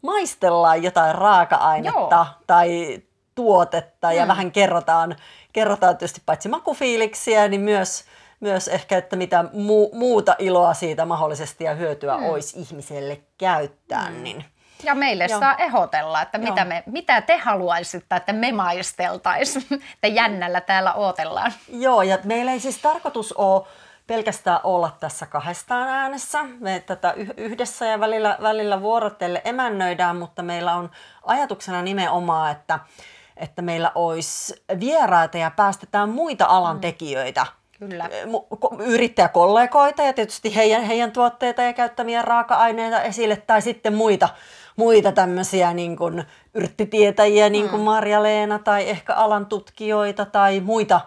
maistellaan 0.02 0.82
jotain 0.82 1.14
raaka-ainetta 1.14 2.14
joo. 2.14 2.28
tai 2.46 3.02
tuotetta 3.34 4.12
ja 4.12 4.24
mm. 4.24 4.28
vähän 4.28 4.52
kerrotaan, 4.52 5.16
kerrotaan 5.52 5.96
tietysti 5.96 6.22
paitsi 6.26 6.48
makufiiliksiä, 6.48 7.48
niin 7.48 7.60
myös, 7.60 8.04
myös 8.40 8.68
ehkä, 8.68 8.98
että 8.98 9.16
mitä 9.16 9.42
mu- 9.42 9.96
muuta 9.96 10.36
iloa 10.38 10.74
siitä 10.74 11.04
mahdollisesti 11.04 11.64
ja 11.64 11.74
hyötyä 11.74 12.16
mm. 12.16 12.24
olisi 12.24 12.60
ihmiselle 12.60 13.20
käyttää. 13.38 14.10
Mm. 14.10 14.22
Niin 14.22 14.44
ja 14.82 14.94
meille 14.94 15.26
Joo. 15.30 15.40
saa 15.40 15.56
ehdotella, 15.56 16.22
että 16.22 16.38
mitä, 16.38 16.64
me, 16.64 16.82
mitä 16.86 17.20
te 17.20 17.36
haluaisitte, 17.36 18.16
että 18.16 18.32
me 18.32 18.52
maisteltaisiin. 18.52 19.66
että 19.94 20.06
jännällä 20.06 20.60
täällä 20.60 20.94
ootellaan. 20.94 21.52
Joo, 21.68 22.02
ja 22.02 22.18
meillä 22.24 22.52
ei 22.52 22.60
siis 22.60 22.78
tarkoitus 22.78 23.32
ole 23.32 23.62
pelkästään 24.06 24.60
olla 24.64 24.96
tässä 25.00 25.26
kahdestaan 25.26 25.88
äänessä. 25.88 26.44
Me 26.60 26.82
tätä 26.86 27.14
yhdessä 27.36 27.86
ja 27.86 28.00
välillä, 28.00 28.38
välillä 28.42 28.80
vuorotelle 28.82 29.42
emännöidään, 29.44 30.16
mutta 30.16 30.42
meillä 30.42 30.74
on 30.74 30.90
ajatuksena 31.22 31.82
nimenomaan, 31.82 32.52
että, 32.52 32.78
että 33.36 33.62
meillä 33.62 33.92
olisi 33.94 34.64
vieraita 34.80 35.38
ja 35.38 35.50
päästetään 35.50 36.08
muita 36.08 36.44
alan 36.44 36.76
mm. 36.76 36.80
tekijöitä 36.80 37.46
Kyllä. 37.78 38.08
yrittäjäkollegoita 38.78 40.02
ja 40.02 40.12
tietysti 40.12 40.56
heidän, 40.56 40.82
heidän 40.82 41.12
tuotteita 41.12 41.62
ja 41.62 41.72
käyttämiä 41.72 42.22
raaka-aineita 42.22 43.02
esille 43.02 43.36
tai 43.36 43.62
sitten 43.62 43.94
muita 43.94 44.28
muita 44.76 45.12
tämmöisiä 45.12 45.74
niin 45.74 45.96
kuin 45.96 46.24
yrttitietäjiä, 46.54 47.48
niin 47.48 47.68
kuin 47.68 47.80
mm. 47.80 47.84
Marja-Leena 47.84 48.58
tai 48.58 48.88
ehkä 48.88 49.14
alan 49.14 49.46
tutkijoita 49.46 50.24
tai 50.24 50.60
muita 50.60 51.00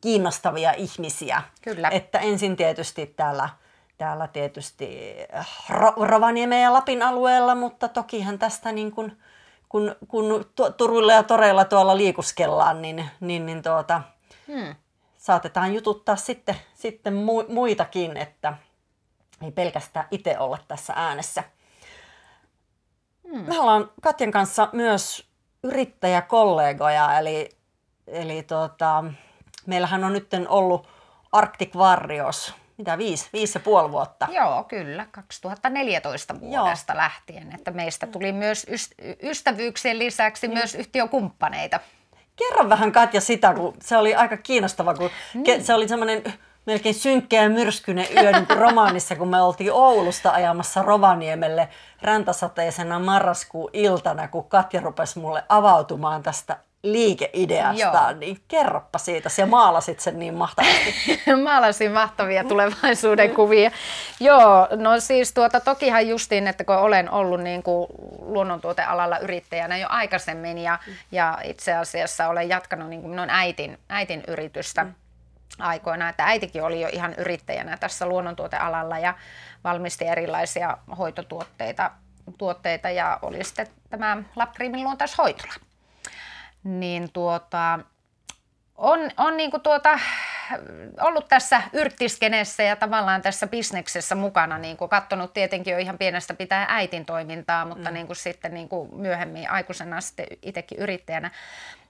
kiinnostavia 0.00 0.72
ihmisiä. 0.72 1.42
Kyllä. 1.62 1.88
Että 1.88 2.18
ensin 2.18 2.56
tietysti 2.56 3.06
täällä, 3.06 3.48
täällä 3.98 4.26
tietysti 4.26 5.16
Ro- 5.70 6.06
Rovaniemen 6.06 6.62
ja 6.62 6.72
Lapin 6.72 7.02
alueella, 7.02 7.54
mutta 7.54 7.88
tokihan 7.88 8.38
tästä 8.38 8.72
niin 8.72 8.92
kuin, 8.92 9.18
kun, 9.68 9.96
kun 10.08 10.44
Turuilla 10.76 11.12
ja 11.12 11.22
Toreilla 11.22 11.64
tuolla 11.64 11.96
liikuskellaan, 11.96 12.82
niin, 12.82 13.10
niin, 13.20 13.46
niin 13.46 13.62
tuota, 13.62 14.00
hmm. 14.46 14.74
saatetaan 15.16 15.74
jututtaa 15.74 16.16
sitten, 16.16 16.56
sitten 16.74 17.14
muitakin, 17.48 18.16
että 18.16 18.54
ei 19.42 19.52
pelkästään 19.52 20.06
itse 20.10 20.38
olla 20.38 20.58
tässä 20.68 20.92
äänessä. 20.96 21.44
Hmm. 23.34 23.44
Me 23.48 23.60
ollaan 23.60 23.90
Katjan 24.02 24.30
kanssa 24.30 24.68
myös 24.72 25.28
yrittäjäkollegoja, 25.62 27.18
eli, 27.18 27.48
eli 28.06 28.42
tota, 28.42 29.04
meillähän 29.66 30.04
on 30.04 30.12
nyt 30.12 30.28
ollut 30.48 30.88
Arctic 31.32 31.74
Warriors, 31.74 32.54
mitä 32.76 32.98
viisi, 32.98 33.28
viisi 33.32 33.58
ja 33.58 33.62
puoli 33.62 33.92
vuotta. 33.92 34.28
Joo, 34.30 34.64
kyllä, 34.64 35.06
2014 35.10 36.40
vuodesta 36.40 36.92
Joo. 36.92 36.98
lähtien, 36.98 37.54
että 37.54 37.70
meistä 37.70 38.06
tuli 38.06 38.32
myös 38.32 38.66
ystävyyksien 39.22 39.98
lisäksi 39.98 40.48
niin. 40.48 40.58
myös 40.58 40.74
yhtiökumppaneita. 40.74 41.80
Kerro 42.36 42.68
vähän 42.68 42.92
Katja 42.92 43.20
sitä, 43.20 43.54
kun 43.54 43.74
se 43.82 43.96
oli 43.96 44.14
aika 44.14 44.36
kiinnostava, 44.36 44.94
kun 44.94 45.10
niin. 45.34 45.64
se 45.64 45.74
oli 45.74 45.88
semmoinen 45.88 46.22
melkein 46.66 46.94
synkkä 46.94 47.42
ja 47.42 47.48
myrskyinen 47.48 48.06
yö 48.22 48.32
niin 48.32 48.46
kuin 48.46 48.58
romaanissa, 48.66 49.16
kun 49.16 49.28
me 49.28 49.42
oltiin 49.42 49.72
Oulusta 49.72 50.30
ajamassa 50.30 50.82
Rovaniemelle 50.82 51.68
räntäsateisena 52.02 52.98
marraskuun 52.98 53.70
iltana, 53.72 54.28
kun 54.28 54.48
Katja 54.48 54.80
rupesi 54.80 55.18
mulle 55.18 55.42
avautumaan 55.48 56.22
tästä 56.22 56.56
liikeideastaan, 56.84 58.10
Joo. 58.10 58.20
niin 58.20 58.38
kerroppa 58.48 58.98
siitä. 58.98 59.28
Sä 59.28 59.46
maalasit 59.46 60.00
sen 60.00 60.18
niin 60.18 60.34
mahtavasti. 60.34 60.94
Maalasin 61.44 61.92
mahtavia 61.92 62.44
tulevaisuuden 62.44 63.34
kuvia. 63.34 63.70
Joo, 64.20 64.68
no 64.76 65.00
siis 65.00 65.32
tuota, 65.32 65.60
tokihan 65.60 66.08
justiin, 66.08 66.46
että 66.46 66.64
kun 66.64 66.76
olen 66.76 67.10
ollut 67.10 67.40
niin 67.40 67.62
kuin 67.62 67.86
luonnontuotealalla 68.18 69.18
yrittäjänä 69.18 69.76
jo 69.76 69.86
aikaisemmin 69.90 70.58
ja, 70.58 70.78
ja 71.12 71.38
itse 71.44 71.74
asiassa 71.74 72.28
olen 72.28 72.48
jatkanut 72.48 72.88
niin 72.88 73.00
kuin 73.00 73.10
minun 73.10 73.30
äitin, 73.30 73.78
äitin 73.88 74.22
yritystä, 74.28 74.84
mm 74.84 74.94
aikoina, 75.58 76.08
että 76.08 76.24
äitikin 76.24 76.62
oli 76.62 76.80
jo 76.80 76.88
ihan 76.92 77.14
yrittäjänä 77.14 77.76
tässä 77.76 78.06
luonnontuotealalla 78.06 78.98
ja 78.98 79.14
valmisti 79.64 80.04
erilaisia 80.04 80.78
hoitotuotteita 80.98 81.90
tuotteita 82.38 82.90
ja 82.90 83.18
oli 83.22 83.44
sitten 83.44 83.66
tämä 83.90 84.22
Lappriimin 84.36 84.84
luontaishoitola. 84.84 85.52
Niin 86.64 87.12
tuota, 87.12 87.78
on, 88.76 89.00
on 89.16 89.36
niin 89.36 89.50
tuota, 89.62 89.98
ollut 91.00 91.28
tässä 91.28 91.62
yrttiskenessä 91.72 92.62
ja 92.62 92.76
tavallaan 92.76 93.22
tässä 93.22 93.46
bisneksessä 93.46 94.14
mukana, 94.14 94.58
niin 94.58 94.76
kuin 94.76 94.88
katsonut 94.88 95.32
tietenkin 95.32 95.72
jo 95.72 95.78
ihan 95.78 95.98
pienestä 95.98 96.34
pitää 96.34 96.66
äitin 96.68 97.04
toimintaa, 97.04 97.64
mutta 97.64 97.90
mm. 97.90 97.94
niin 97.94 98.06
kuin 98.06 98.16
sitten 98.16 98.54
niin 98.54 98.68
kuin 98.68 98.94
myöhemmin 98.94 99.50
aikuisena 99.50 100.00
sitten 100.00 100.26
itsekin 100.42 100.78
yrittäjänä, 100.78 101.30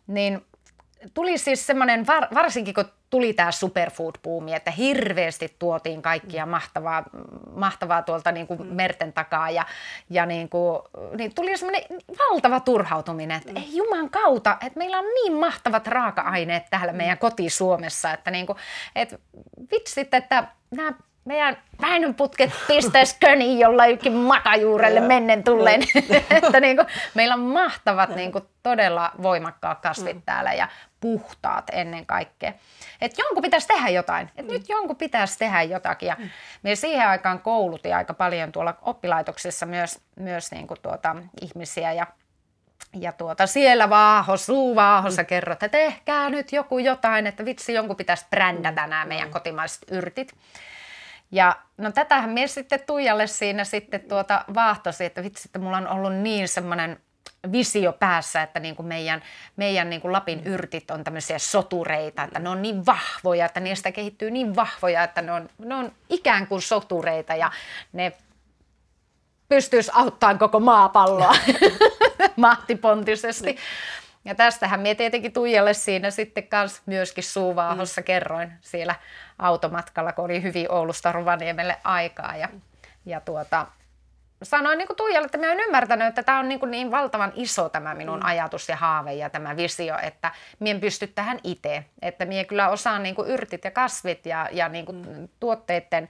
niin 0.07 0.47
tuli 1.15 1.39
siis 1.39 1.67
semmoinen, 1.67 2.07
var, 2.07 2.29
varsinkin 2.35 2.75
kun 2.75 2.85
tuli 3.11 3.33
tämä 3.33 3.51
superfood-buumi, 3.51 4.55
että 4.55 4.71
hirveästi 4.71 5.57
tuotiin 5.59 6.03
kaikkia 6.03 6.47
mahtavaa, 6.47 7.03
mahtavaa 7.55 8.03
tuolta 8.03 8.33
niin 8.33 8.47
kuin 8.47 8.63
mm. 8.63 8.75
merten 8.75 9.13
takaa 9.13 9.51
ja, 9.51 9.67
ja 10.11 10.27
niin 10.27 10.49
kuin, 10.49 10.83
niin 11.19 11.35
tuli 11.35 11.57
semmoinen 11.57 11.83
valtava 12.19 12.61
turhautuminen, 12.61 13.37
että 13.37 13.61
ei 13.61 13.77
juman 13.77 14.11
kautta, 14.11 14.57
että 14.67 14.79
meillä 14.79 14.99
on 14.99 15.05
niin 15.05 15.33
mahtavat 15.33 15.87
raaka-aineet 15.87 16.63
täällä 16.71 16.93
mm. 16.93 16.97
meidän 16.97 17.19
koti-Suomessa, 17.19 18.13
että, 18.13 18.31
niin 18.31 18.47
kuin, 18.47 18.59
että 18.95 19.19
vitsit, 19.73 20.15
että 20.15 20.49
nämä 20.71 20.93
meidän 21.25 21.57
Väinönputket 21.81 22.51
pistäisi 22.69 23.17
köni 23.21 23.61
jollain 23.61 23.99
makajuurelle 24.13 25.01
mennen 25.01 25.45
tulleen. 25.45 25.83
että 26.31 26.61
niin 26.61 26.77
kuin, 26.77 26.87
meillä 27.15 27.35
on 27.35 27.41
mahtavat 27.41 28.17
niin 28.17 28.33
kuin, 28.33 28.45
todella 28.63 29.11
voimakkaat 29.23 29.81
kasvit 29.81 30.17
mm. 30.17 30.23
täällä 30.27 30.53
ja 30.53 30.69
puhtaat 31.01 31.65
ennen 31.73 32.07
kaikkea. 32.07 32.53
Että 33.01 33.23
jonkun 33.23 33.43
pitäisi 33.43 33.69
tehdä 33.69 33.89
jotain. 33.89 34.27
Että 34.37 34.53
mm. 34.53 34.59
nyt 34.59 34.69
jonkun 34.69 34.97
pitäisi 34.97 35.39
tehdä 35.39 35.63
jotakin. 35.63 36.07
Ja 36.07 36.17
mm. 36.19 36.31
me 36.63 36.75
siihen 36.75 37.09
aikaan 37.09 37.41
koulutin 37.41 37.97
aika 37.97 38.15
paljon 38.15 38.53
tuolla 38.53 38.75
oppilaitoksessa 38.83 39.67
myös, 39.67 40.01
myös 40.17 40.51
niin 40.51 40.67
kuin 40.67 40.81
tuota, 40.83 41.17
ihmisiä 41.43 41.93
ja 41.93 42.07
ja 43.01 43.13
tuota, 43.13 43.47
siellä 43.47 43.91
vaaho, 43.91 44.37
suuvaahossa 44.37 45.23
mm. 45.23 45.27
kerrot, 45.27 45.63
että 45.63 45.69
tehkää 45.69 46.31
nyt 46.31 46.53
joku 46.53 46.79
jotain, 46.79 47.27
että 47.27 47.45
vitsi, 47.45 47.75
jonkun 47.75 47.97
pitäisi 47.97 48.27
brändätä 48.31 48.87
nämä 48.87 49.05
meidän 49.05 49.29
mm. 49.29 49.33
kotimaiset 49.33 49.83
yrtit. 49.91 50.35
Ja 51.35 51.57
no 51.79 51.93
tätähän 51.93 52.31
mies 52.31 52.55
sitten 52.55 52.81
Tuijalle 52.87 53.27
siinä 53.27 53.65
sitten 53.65 54.01
tuota 54.01 54.45
vaahtosi, 54.55 55.05
että 55.05 55.23
vitsi, 55.23 55.49
että 55.49 55.59
mulla 55.59 55.77
on 55.77 55.89
ollut 55.89 56.15
niin 56.15 56.49
semmoinen 56.49 57.01
visio 57.53 57.93
päässä, 57.93 58.43
että 58.43 58.61
niin 58.61 58.77
kuin 58.77 58.87
meidän, 58.87 59.23
meidän 59.57 59.91
niin 59.91 60.01
kuin 60.01 60.13
Lapin 60.13 60.43
yrtit 60.45 60.91
on 60.91 61.05
tämmöisiä 61.05 61.39
sotureita, 61.39 62.23
että 62.23 62.39
ne 62.39 62.49
on 62.49 62.63
niin 62.63 62.87
vahvoja, 62.87 63.47
että 63.47 63.61
niistä 63.61 63.93
kehittyy 63.93 64.31
niin 64.31 64.57
vahvoja, 64.57 65.03
että 65.03 65.23
ne 65.23 65.33
on, 65.33 65.49
ne 65.59 65.75
on 65.75 65.93
ikään 66.09 66.47
kuin 66.47 66.63
sotureita 66.63 67.35
ja 67.35 67.51
ne 67.93 68.13
pystyisi 69.49 69.91
auttamaan 69.95 70.39
koko 70.39 70.61
maapalloa 70.61 71.35
mahtipontisesti. 72.37 73.57
Ja 74.25 74.35
tästähän 74.35 74.81
minä 74.81 74.95
tietenkin 74.95 75.33
Tuijalle 75.33 75.75
siinä 75.75 76.11
sitten 76.11 76.49
kans 76.49 76.83
myöskin 76.87 77.25
Suuvaahossa 77.25 78.01
mm. 78.01 78.05
kerroin 78.05 78.53
siellä 78.61 78.95
automatkalla, 79.39 80.13
kun 80.13 80.25
oli 80.25 80.43
hyvin 80.43 80.73
Oulusta 80.73 81.13
Rovaniemelle 81.13 81.77
aikaa. 81.85 82.37
Ja, 82.37 82.49
ja 83.07 83.21
tuota, 83.21 83.67
sanoin 84.43 84.79
niin 84.79 84.87
kuin 84.87 84.97
Tuijalle, 84.97 85.27
että 85.27 85.39
minä 85.39 85.53
olen 85.53 85.65
ymmärtänyt, 85.65 86.09
että 86.09 86.23
tämä 86.23 86.39
on 86.39 86.49
niin, 86.49 86.61
kuin 86.61 86.71
niin 86.71 86.91
valtavan 86.91 87.33
iso 87.35 87.69
tämä 87.69 87.95
minun 87.95 88.19
mm. 88.19 88.27
ajatus 88.27 88.69
ja 88.69 88.77
haave 88.77 89.13
ja 89.13 89.31
tämä 89.31 89.57
visio, 89.57 89.99
että 90.03 90.31
minä 90.59 90.75
en 90.75 90.81
pysty 90.81 91.07
tähän 91.07 91.39
itse. 91.45 91.85
Että 92.03 92.25
minä 92.25 92.45
kyllä 92.45 92.69
osaan 92.69 93.03
niin 93.03 93.15
kuin 93.15 93.29
yrtit 93.29 93.65
ja 93.65 93.71
kasvit 93.71 94.27
ja, 94.27 94.49
ja 94.53 94.69
niin 94.69 94.87
kuin 94.87 95.09
mm. 95.09 95.29
tuotteiden 95.41 96.09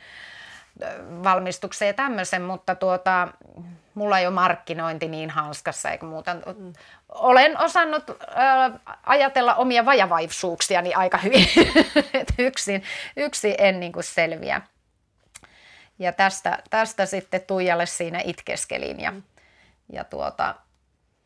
valmistukseen 1.25 1.87
ja 1.87 1.95
tämmöisen, 1.95 2.43
mutta 2.43 2.75
tuota, 2.75 3.29
mulla 3.95 4.19
ei 4.19 4.27
ole 4.27 4.35
markkinointi 4.35 5.09
niin 5.09 5.31
hanskassa 5.31 5.91
eikä 5.91 6.07
muuta. 6.07 6.35
Mm. 6.35 6.73
Olen 7.09 7.61
osannut 7.61 8.11
äh, 8.11 8.73
ajatella 9.07 9.55
omia 9.55 9.85
vajavaisuuksiani 9.85 10.95
aika 10.95 11.19
hyvin, 11.19 11.49
että 12.21 12.35
yksin, 12.39 12.83
yksin 13.17 13.55
en 13.59 13.81
niin 13.81 13.93
kuin 13.93 14.05
selviä. 14.05 14.63
Ja 15.99 16.13
tästä, 16.13 16.59
tästä 16.71 17.07
sitten 17.07 17.41
Tuijalle 17.41 17.87
siinä 17.87 18.21
itkeskelin 18.25 19.01
ja, 19.01 19.13
ja 19.93 20.05
tuota, 20.05 20.55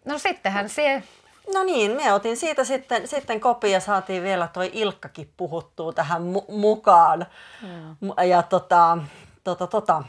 no 0.04 0.18
sittenhän 0.18 0.68
se 0.68 1.02
No 1.54 1.62
niin, 1.62 1.90
me 1.90 2.12
otin 2.12 2.36
siitä 2.36 2.64
sitten, 2.64 3.08
sitten 3.08 3.40
kopia 3.40 3.70
ja 3.70 3.80
saatiin 3.80 4.22
vielä 4.22 4.48
toi 4.52 4.70
Ilkkakin 4.72 5.32
puhuttua 5.36 5.92
tähän 5.92 6.22
mu- 6.22 6.52
mukaan. 6.52 7.26
Mm. 7.62 8.26
Ja 8.28 8.42
tota, 8.42 8.98
tota, 9.48 9.66
tota, 9.66 10.02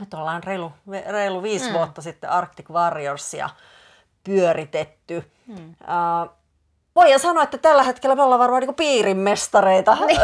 nyt 0.00 0.14
ollaan 0.14 0.42
reilu, 0.44 0.72
reilu 1.08 1.42
viisi 1.42 1.66
mm. 1.66 1.72
vuotta 1.72 2.02
sitten 2.02 2.30
Arctic 2.30 2.70
Warriorsia 2.70 3.50
pyöritetty. 4.24 5.30
Mm. 5.46 5.74
Uh, 5.80 6.30
voidaan 6.94 7.20
sanoa, 7.20 7.42
että 7.42 7.58
tällä 7.58 7.82
hetkellä 7.82 8.16
me 8.16 8.22
ollaan 8.22 8.38
varmaan 8.38 8.62
niin 8.62 8.74
piirin 8.74 9.16
mestareita. 9.16 9.96
Niin, 10.06 10.20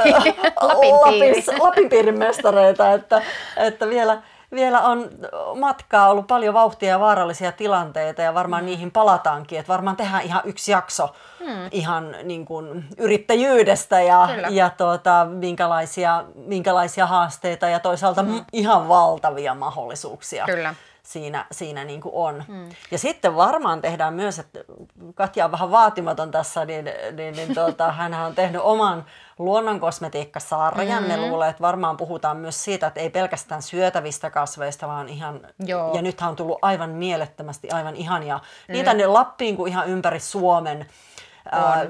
Lapin, 0.60 0.94
piiri. 1.10 1.44
Lapin 1.58 1.88
piirin 1.88 2.18
mestareita, 2.18 2.92
että, 2.92 3.22
että 3.56 3.88
vielä, 3.88 4.22
vielä 4.54 4.80
on 4.80 5.10
matkaa 5.54 6.08
ollut 6.08 6.26
paljon 6.26 6.54
vauhtia 6.54 6.88
ja 6.88 7.00
vaarallisia 7.00 7.52
tilanteita 7.52 8.22
ja 8.22 8.34
varmaan 8.34 8.62
mm. 8.62 8.66
niihin 8.66 8.90
palataankin. 8.90 9.58
Että 9.58 9.72
varmaan 9.72 9.96
tehdään 9.96 10.22
ihan 10.22 10.42
yksi 10.44 10.72
jakso 10.72 11.14
mm. 11.40 11.68
ihan 11.70 12.16
niin 12.22 12.44
kuin 12.44 12.84
yrittäjyydestä 12.98 14.00
ja, 14.00 14.28
ja 14.50 14.70
tuota, 14.70 15.26
minkälaisia, 15.30 16.24
minkälaisia 16.34 17.06
haasteita 17.06 17.68
ja 17.68 17.80
toisaalta 17.80 18.22
mm. 18.22 18.44
ihan 18.52 18.88
valtavia 18.88 19.54
mahdollisuuksia. 19.54 20.44
Kyllä 20.46 20.74
siinä, 21.08 21.46
siinä 21.52 21.84
niin 21.84 22.00
kuin 22.00 22.14
on. 22.14 22.44
Hmm. 22.48 22.68
Ja 22.90 22.98
sitten 22.98 23.36
varmaan 23.36 23.80
tehdään 23.80 24.14
myös, 24.14 24.38
että 24.38 24.60
Katja 25.14 25.44
on 25.44 25.52
vähän 25.52 25.70
vaatimaton 25.70 26.30
tässä, 26.30 26.64
niin, 26.64 26.84
niin, 27.12 27.36
niin 27.36 27.54
tuota, 27.54 27.92
hän 27.98 28.14
on 28.14 28.34
tehnyt 28.34 28.60
oman 28.64 29.04
luonnonkosmetiikkasarjan. 29.38 31.02
Mm-hmm. 31.02 31.20
Me 31.20 31.28
luulen, 31.28 31.50
että 31.50 31.62
varmaan 31.62 31.96
puhutaan 31.96 32.36
myös 32.36 32.64
siitä, 32.64 32.86
että 32.86 33.00
ei 33.00 33.10
pelkästään 33.10 33.62
syötävistä 33.62 34.30
kasveista, 34.30 34.88
vaan 34.88 35.08
ihan, 35.08 35.40
Joo. 35.66 35.94
ja 35.94 36.02
nythän 36.02 36.30
on 36.30 36.36
tullut 36.36 36.58
aivan 36.62 36.90
mielettömästi 36.90 37.70
aivan 37.70 37.96
ihania. 37.96 38.36
Mm. 38.36 38.72
Niin 38.72 38.84
tänne 38.84 39.06
Lappiin 39.06 39.56
kuin 39.56 39.70
ihan 39.72 39.88
ympäri 39.88 40.20
Suomen 40.20 40.86
ää, 41.52 41.86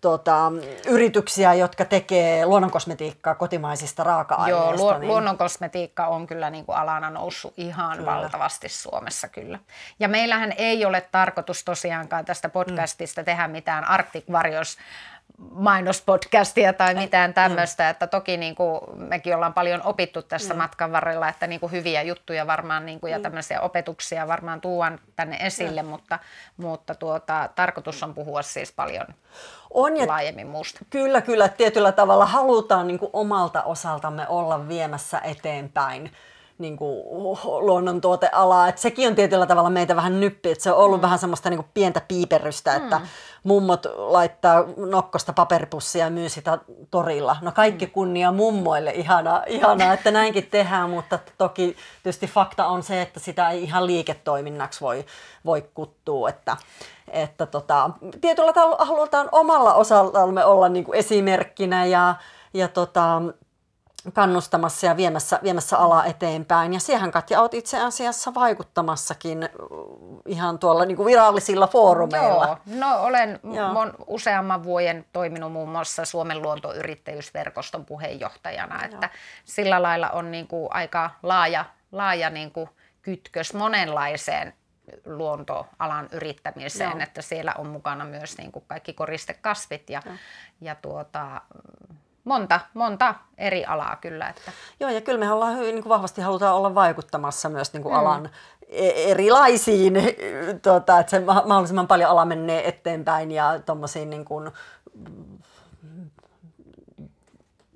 tota, 0.00 0.52
yrityksiä, 0.86 1.54
jotka 1.54 1.84
tekee 1.84 2.46
luonnonkosmetiikkaa 2.46 3.34
kotimaisista 3.34 4.04
raaka-aineista. 4.04 4.76
Joo, 4.76 4.92
lu- 4.92 4.98
niin... 4.98 5.08
luonnonkosmetiikka 5.08 6.06
on 6.06 6.26
kyllä 6.26 6.50
niin 6.50 6.66
kuin 6.66 6.78
alana 6.78 7.10
noussut 7.10 7.54
ihan 7.56 7.98
kyllä. 7.98 8.12
valtavasti 8.12 8.68
Suomessa 8.68 9.28
kyllä. 9.28 9.58
Ja 10.00 10.08
meillähän 10.08 10.52
ei 10.56 10.84
ole 10.84 11.00
tarkoitus 11.12 11.64
tosiaankaan 11.64 12.24
tästä 12.24 12.48
podcastista 12.48 13.20
mm. 13.20 13.24
tehdä 13.24 13.48
mitään 13.48 13.84
Arctic 13.84 14.28
Warriors 14.30 14.78
mainospodcastia 15.38 16.72
tai 16.72 16.94
mitään 16.94 17.34
tämmöistä, 17.34 17.82
mm. 17.82 17.90
että 17.90 18.06
toki 18.06 18.36
niin 18.36 18.54
kuin 18.54 18.80
mekin 18.94 19.34
ollaan 19.34 19.54
paljon 19.54 19.82
opittu 19.82 20.22
tässä 20.22 20.54
mm. 20.54 20.58
matkan 20.58 20.92
varrella, 20.92 21.28
että 21.28 21.46
niin 21.46 21.60
kuin 21.60 21.72
hyviä 21.72 22.02
juttuja 22.02 22.46
varmaan 22.46 22.86
niin 22.86 23.00
kuin, 23.00 23.10
ja 23.10 23.18
mm. 23.18 23.22
tämmöisiä 23.22 23.60
opetuksia 23.60 24.28
varmaan 24.28 24.60
tuon 24.60 24.98
tänne 25.16 25.36
esille, 25.36 25.82
mm. 25.82 25.88
mutta, 25.88 26.18
mutta 26.56 26.94
tuota, 26.94 27.48
tarkoitus 27.54 28.02
on 28.02 28.14
puhua 28.14 28.42
siis 28.42 28.72
paljon 28.72 29.06
on 29.70 29.96
ja 29.96 30.06
laajemmin 30.06 30.46
muusta. 30.46 30.80
Kyllä, 30.90 31.20
kyllä. 31.20 31.48
Tietyllä 31.48 31.92
tavalla 31.92 32.26
halutaan 32.26 32.86
niin 32.86 32.98
kuin 32.98 33.10
omalta 33.12 33.62
osaltamme 33.62 34.28
olla 34.28 34.68
viemässä 34.68 35.18
eteenpäin 35.18 36.12
niin 36.58 36.76
kuin, 36.76 37.02
luonnontuotealaa. 37.60 38.68
Et 38.68 38.78
sekin 38.78 39.08
on 39.08 39.14
tietyllä 39.14 39.46
tavalla 39.46 39.70
meitä 39.70 39.96
vähän 39.96 40.20
nyppi, 40.20 40.50
että 40.50 40.64
se 40.64 40.72
on 40.72 40.78
ollut 40.78 40.98
mm. 40.98 41.02
vähän 41.02 41.18
semmoista 41.18 41.50
niin 41.50 41.58
kuin 41.58 41.70
pientä 41.74 42.00
piiperrystä, 42.08 42.70
mm. 42.70 42.84
että 42.84 43.00
mummot 43.44 43.86
laittaa 43.96 44.64
nokkosta 44.76 45.32
paperipussia 45.32 46.04
ja 46.04 46.10
myy 46.10 46.28
sitä 46.28 46.58
torilla. 46.90 47.36
No 47.40 47.52
kaikki 47.52 47.86
mm. 47.86 47.92
kunnia 47.92 48.32
mummoille, 48.32 48.90
ihanaa, 48.90 49.42
ihanaa 49.46 49.92
että 49.92 50.10
näinkin 50.10 50.46
tehdään, 50.50 50.90
mutta 50.90 51.18
toki 51.38 51.76
tietysti 52.02 52.26
fakta 52.26 52.66
on 52.66 52.82
se, 52.82 53.02
että 53.02 53.20
sitä 53.20 53.50
ei 53.50 53.62
ihan 53.62 53.86
liiketoiminnaksi 53.86 54.80
voi, 54.80 55.04
voi 55.44 55.64
kuttua, 55.74 56.28
että 56.28 56.56
että 57.08 57.46
tota, 57.46 57.90
tietyllä 58.20 58.52
tavalla 58.52 58.84
halutaan 58.84 59.28
omalla 59.32 59.74
osallamme 59.74 60.44
olla 60.44 60.68
niin 60.68 60.84
kuin 60.84 60.98
esimerkkinä 60.98 61.86
ja, 61.86 62.14
ja 62.54 62.68
tota, 62.68 63.22
kannustamassa 64.12 64.86
ja 64.86 64.96
viemässä, 64.96 65.40
viemässä 65.42 65.78
alaa 65.78 66.04
eteenpäin. 66.04 66.72
Ja 66.72 66.80
siihen 66.80 67.10
Katja 67.10 67.40
olet 67.40 67.54
itse 67.54 67.80
asiassa 67.80 68.34
vaikuttamassakin 68.34 69.48
ihan 70.26 70.58
tuolla 70.58 70.84
niin 70.84 70.96
kuin 70.96 71.06
virallisilla 71.06 71.66
foorumeilla. 71.66 72.46
Joo, 72.46 72.78
no 72.78 73.02
olen 73.02 73.40
Joo. 73.52 73.72
Mon, 73.72 73.94
useamman 74.06 74.64
vuoden 74.64 75.04
toiminut 75.12 75.52
muun 75.52 75.68
muassa 75.68 76.04
Suomen 76.04 76.42
luontoyrittäjyysverkoston 76.42 77.84
puheenjohtajana, 77.84 78.74
Joo. 78.74 78.84
että 78.84 79.10
sillä 79.44 79.82
lailla 79.82 80.10
on 80.10 80.30
niin 80.30 80.46
kuin 80.46 80.68
aika 80.70 81.10
laaja, 81.22 81.64
laaja 81.92 82.30
niin 82.30 82.50
kuin 82.50 82.68
kytkös 83.02 83.54
monenlaiseen 83.54 84.54
luontoalan 85.04 86.08
yrittämiseen, 86.12 86.90
Joo. 86.90 87.02
että 87.02 87.22
siellä 87.22 87.54
on 87.58 87.66
mukana 87.66 88.04
myös 88.04 88.38
niin 88.38 88.52
kuin 88.52 88.64
kaikki 88.68 88.92
koristekasvit 88.92 89.90
ja, 89.90 90.02
ja 90.60 90.74
tuota, 90.74 91.40
monta, 92.26 92.60
monta 92.74 93.14
eri 93.38 93.64
alaa 93.64 93.96
kyllä. 93.96 94.28
Että. 94.28 94.52
Joo, 94.80 94.90
ja 94.90 95.00
kyllä 95.00 95.18
me 95.18 95.32
ollaan 95.32 95.56
hyvin 95.56 95.74
niin 95.74 95.82
kuin 95.82 95.90
vahvasti 95.90 96.20
halutaan 96.20 96.54
olla 96.54 96.74
vaikuttamassa 96.74 97.48
myös 97.48 97.72
niin 97.72 97.82
kuin 97.82 97.94
mm. 97.94 98.00
alan 98.00 98.30
e-, 98.68 99.10
erilaisiin, 99.10 99.94
tuota, 100.62 100.98
että 100.98 101.10
se 101.10 101.20
mahdollisimman 101.20 101.86
paljon 101.86 102.10
ala 102.10 102.24
menee 102.24 102.68
eteenpäin 102.68 103.32
ja 103.32 103.60
tuommoisiin 103.66 104.10
niin 104.10 104.24
kuin, 104.24 104.50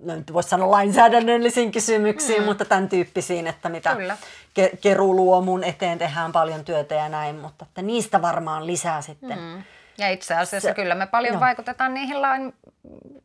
no 0.03 0.15
nyt 0.15 0.33
voisi 0.33 0.49
sanoa 0.49 0.71
lainsäädännöllisiin 0.71 1.73
kysymyksiin, 1.73 2.41
mm. 2.43 2.47
mutta 2.47 2.65
tämän 2.65 2.89
tyyppisiin, 2.89 3.47
että 3.47 3.69
mitä 3.69 3.95
Kyllä. 3.97 4.17
Ke- 4.61 4.77
keruluomun 4.81 5.65
eteen 5.65 5.99
tehdään 5.99 6.33
paljon 6.33 6.65
työtä 6.65 6.95
ja 6.95 7.09
näin, 7.09 7.37
mutta 7.37 7.65
että 7.69 7.83
niistä 7.83 8.23
varmaan 8.23 8.67
lisää 8.67 9.03
sitten. 9.03 9.39
Mm. 9.39 9.63
Ja 10.01 10.09
itse 10.09 10.35
asiassa 10.35 10.69
se, 10.69 10.75
kyllä 10.75 10.95
me 10.95 11.07
paljon 11.07 11.35
no. 11.35 11.41
vaikutetaan 11.41 11.95
niihin 11.95 12.23
lain, 12.23 12.55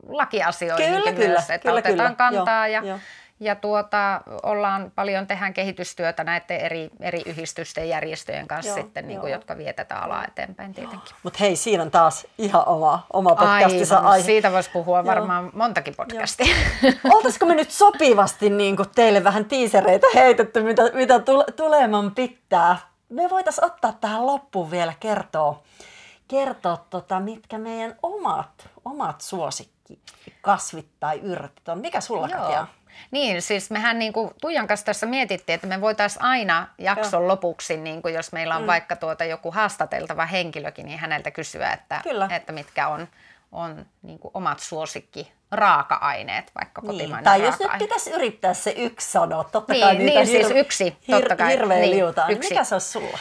lakiasioihin 0.08 0.90
kyllä, 0.90 1.12
myös, 1.12 1.16
kyllä, 1.16 1.40
että 1.40 1.60
kyllä, 1.60 1.80
otetaan 1.80 2.16
kyllä. 2.16 2.32
kantaa 2.32 2.68
ja, 2.68 2.82
jo. 2.86 3.00
ja 3.40 3.56
tuota, 3.56 4.22
ollaan 4.44 4.92
paljon 4.96 5.28
tehdään 5.28 5.54
kehitystyötä 5.54 6.24
näiden 6.24 6.60
eri, 6.60 6.90
eri 7.00 7.22
yhdistysten 7.26 7.84
ja 7.84 7.96
järjestöjen 7.96 8.48
kanssa 8.48 8.72
joo, 8.72 8.82
sitten, 8.82 9.08
niin 9.08 9.20
kuin, 9.20 9.32
jotka 9.32 9.58
vie 9.58 9.74
tätä 9.74 10.00
alaa 10.00 10.26
eteenpäin 10.26 10.74
tietenkin. 10.74 11.16
Mutta 11.24 11.38
hei, 11.40 11.56
siinä 11.56 11.84
on 11.84 11.92
taas 11.92 12.28
ihan 12.38 12.68
oma, 12.68 13.06
oma 13.14 13.36
podcastinsa 13.36 13.98
aihe. 13.98 14.26
Siitä 14.26 14.52
voisi 14.52 14.70
puhua 14.74 15.06
varmaan 15.06 15.44
joo. 15.44 15.52
montakin 15.56 15.96
podcastia. 15.96 16.56
Oltaisiko 17.14 17.46
me 17.46 17.56
nyt 17.56 17.72
sopivasti 17.72 18.50
niin 18.50 18.76
kuin 18.76 18.90
teille 18.96 19.24
vähän 19.24 19.46
tiisereitä 19.46 20.08
heitetty, 20.16 20.64
mitä, 20.64 20.82
mitä 20.94 21.20
tule, 21.20 21.46
tuleman 21.56 22.16
pitää? 22.16 22.78
Me 23.10 23.30
voitaisiin 23.30 23.66
ottaa 23.66 23.98
tähän 24.02 24.28
loppuun 24.28 24.72
vielä 24.72 24.94
kertoa 25.00 25.64
kertoa, 26.28 26.86
tota, 26.90 27.20
mitkä 27.20 27.58
meidän 27.58 27.96
omat, 28.04 28.70
omat 28.86 29.22
suosikkikasvit 29.22 30.88
tai 31.00 31.20
yrtit 31.20 31.70
on. 31.70 31.80
Mikä 31.80 32.02
sulla 32.02 32.28
Joo. 32.28 32.40
Katja? 32.42 32.68
Niin, 33.12 33.42
siis 33.42 33.72
mehän 33.72 34.00
niin 34.00 34.14
kuin 34.14 34.32
Tuijan 34.42 34.68
kanssa 34.68 34.86
tässä 34.86 35.06
mietittiin, 35.06 35.56
että 35.56 35.68
me 35.68 35.82
voitaisiin 35.82 36.24
aina 36.24 36.68
jakson 36.78 37.22
Joo. 37.22 37.28
lopuksi, 37.28 37.78
niin 37.78 38.02
kuin 38.02 38.14
jos 38.14 38.32
meillä 38.32 38.56
on 38.56 38.62
mm. 38.62 38.68
vaikka 38.68 38.96
tuota 38.96 39.26
joku 39.26 39.52
haastateltava 39.52 40.26
henkilökin, 40.26 40.86
niin 40.86 41.00
häneltä 41.00 41.32
kysyä, 41.32 41.72
että, 41.72 42.02
että 42.36 42.52
mitkä 42.52 42.88
on, 42.88 43.08
on 43.52 43.86
niin 44.02 44.20
kuin 44.20 44.32
omat 44.34 44.60
suosikki 44.60 45.32
raaka-aineet, 45.52 46.52
vaikka 46.56 46.82
niin, 46.82 46.92
kotimainen 46.92 47.24
Tai 47.24 47.44
jos 47.44 47.60
nyt 47.60 47.72
pitäisi 47.80 48.12
yrittää 48.12 48.54
se 48.54 48.74
yksi 48.78 49.12
sanoa, 49.12 49.44
totta 49.44 49.74
niin, 49.74 49.86
kai 49.86 49.96
niitä 49.96 50.20
niin, 50.20 50.28
hir- 50.28 50.46
siis 50.46 50.52
yksi, 50.56 50.98
totta 51.12 51.36
kai. 51.36 51.52
Hirveä 51.52 51.78
niin, 51.78 51.92
liutaan. 51.92 52.32
Yksi. 52.32 52.50
Mikä 52.50 52.64
se 52.64 52.76
olisi 52.76 52.92
sulla? 52.92 53.18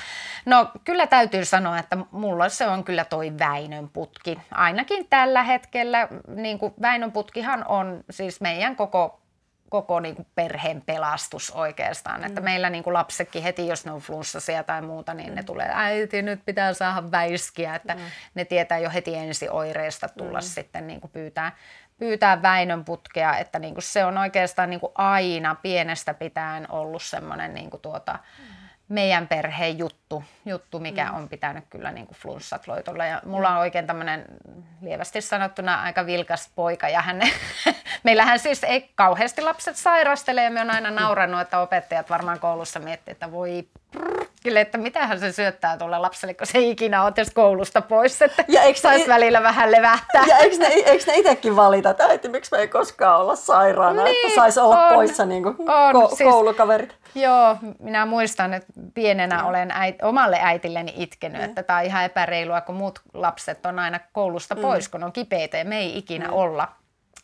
No 0.47 0.71
kyllä 0.85 1.07
täytyy 1.07 1.45
sanoa, 1.45 1.79
että 1.79 1.97
mulla 2.11 2.49
se 2.49 2.67
on 2.67 2.85
kyllä 2.85 3.05
toi 3.05 3.33
Väinön 3.39 3.89
putki. 3.89 4.39
Ainakin 4.51 5.07
tällä 5.11 5.43
hetkellä, 5.43 6.09
niin 6.27 6.59
kuin 6.59 6.75
Väinön 6.83 7.13
putkihan 7.13 7.65
on 7.69 8.05
siis 8.11 8.41
meidän 8.41 8.77
koko 8.77 9.21
koko 9.69 10.01
niin 10.01 10.15
kuin 10.15 10.27
perheen 10.35 10.83
pelastus 10.87 11.51
oikeastaan. 11.51 12.21
Mm. 12.21 12.27
Että 12.27 12.41
meillä 12.41 12.71
niin 12.71 12.85
kuin 12.85 12.95
lapsetkin 12.95 13.43
heti, 13.43 13.67
jos 13.67 13.85
ne 13.85 13.93
on 13.93 14.01
flunssasia 14.01 14.65
tai 14.65 14.83
muuta, 14.83 15.15
niin 15.15 15.29
mm. 15.29 15.35
ne 15.35 15.43
tulee, 15.43 15.71
äiti 15.73 16.23
nyt 16.23 16.41
pitää 16.45 16.75
saada 16.75 17.11
väiskiä. 17.11 17.75
Että 17.75 17.95
mm. 17.95 18.01
ne 18.35 18.45
tietää 18.45 18.79
jo 18.79 18.91
heti 18.91 19.15
ensi 19.15 19.49
oireista 19.49 20.09
tulla 20.09 20.39
mm. 20.39 20.43
sitten 20.43 20.87
niin 20.87 21.01
kuin 21.01 21.11
pyytää, 21.11 21.53
pyytää 21.99 22.43
Väinön 22.43 22.85
putkea. 22.85 23.37
Että 23.37 23.59
niin 23.59 23.75
kuin 23.75 23.83
se 23.83 24.05
on 24.05 24.19
oikeastaan 24.19 24.71
niin 24.71 24.81
kuin 24.81 24.93
aina 24.95 25.55
pienestä 25.55 26.15
pitäen 26.15 26.71
ollut 26.71 27.03
semmoinen 27.03 27.55
niin 27.55 27.71
kuin 27.71 27.81
tuota, 27.81 28.19
mm 28.39 28.64
meidän 28.89 29.29
perheen 29.29 29.79
juttu, 29.79 30.25
juttu 30.47 30.79
mikä 30.79 31.05
mm. 31.05 31.17
on 31.17 31.29
pitänyt 31.29 31.65
kyllä 31.71 31.93
niin 31.93 32.07
kuin 32.07 32.19
flunssat 32.19 32.67
loitolla. 32.67 33.05
Ja 33.05 33.23
mulla 33.27 33.51
on 33.51 33.57
oikein 33.57 33.87
tämmöinen 33.87 34.25
lievästi 34.83 35.21
sanottuna 35.21 35.83
aika 35.83 36.07
vilkas 36.07 36.51
poika 36.55 36.89
ja 36.89 37.03
hän, 37.03 37.21
meillähän 38.05 38.39
siis 38.39 38.65
ei 38.65 38.91
kauheasti 38.95 39.43
lapset 39.43 39.77
sairastele 39.77 40.43
ja 40.43 40.51
me 40.51 40.61
on 40.61 40.71
aina 40.71 40.91
naurannut, 40.91 41.41
että 41.41 41.61
opettajat 41.61 42.11
varmaan 42.11 42.41
koulussa 42.41 42.81
miettii, 42.81 43.13
että 43.13 43.33
voi 43.33 43.69
Kyllä, 44.45 44.61
että 44.61 44.79
mitähän 44.79 45.21
se 45.21 45.33
syöttää 45.33 45.77
tuolle 45.77 45.99
lapselle, 45.99 46.35
kun 46.35 46.47
se 46.47 46.59
ei 46.59 46.71
ikinä 46.71 47.05
ole 47.05 47.13
koulusta 47.35 47.81
pois, 47.83 48.23
että 48.23 48.45
Ja 48.49 48.63
eikö 48.63 48.81
saisi 48.81 49.07
ne- 49.07 49.15
välillä 49.15 49.43
vähän 49.43 49.73
levähtää. 49.73 50.25
Ja 50.29 50.37
eikö 50.39 50.57
ne, 50.57 50.67
eikö 50.67 51.05
ne 51.07 51.15
itsekin 51.17 51.57
valita, 51.57 51.91
että 51.91 52.05
äiti, 52.05 52.29
miksi 52.29 52.53
me 52.53 52.59
ei 52.59 52.69
koskaan 52.69 53.21
olla 53.21 53.37
sairaana, 53.37 54.05
Niin, 54.05 54.17
että 54.27 54.35
saisi 54.35 54.61
olla 54.61 54.89
on. 54.89 54.95
poissa 54.95 55.27
niin 55.27 55.43
kuin 55.43 55.57
On, 55.71 55.95
ko- 56.03 56.17
siis- 56.17 56.31
koulukaverit. 56.31 56.95
Joo, 57.15 57.57
minä 57.79 58.07
muistan, 58.07 58.55
että 58.55 58.73
pienenä 58.95 59.45
olen 59.45 59.71
äit, 59.71 60.03
omalle 60.03 60.39
äitilleni 60.43 60.93
itkenyt, 60.97 61.43
että 61.43 61.63
tämä 61.63 61.79
on 61.79 61.85
ihan 61.85 62.05
epäreilua, 62.05 62.61
kun 62.61 62.75
muut 62.75 63.01
lapset 63.15 63.67
on 63.67 63.79
aina 63.79 64.01
koulusta 64.13 64.57
pois, 64.57 64.89
kun 64.89 65.05
on 65.05 65.13
kipeitä 65.13 65.57
ja 65.57 65.65
me 65.65 65.79
ei 65.79 65.99
ikinä 65.99 66.33
olla. 66.33 66.69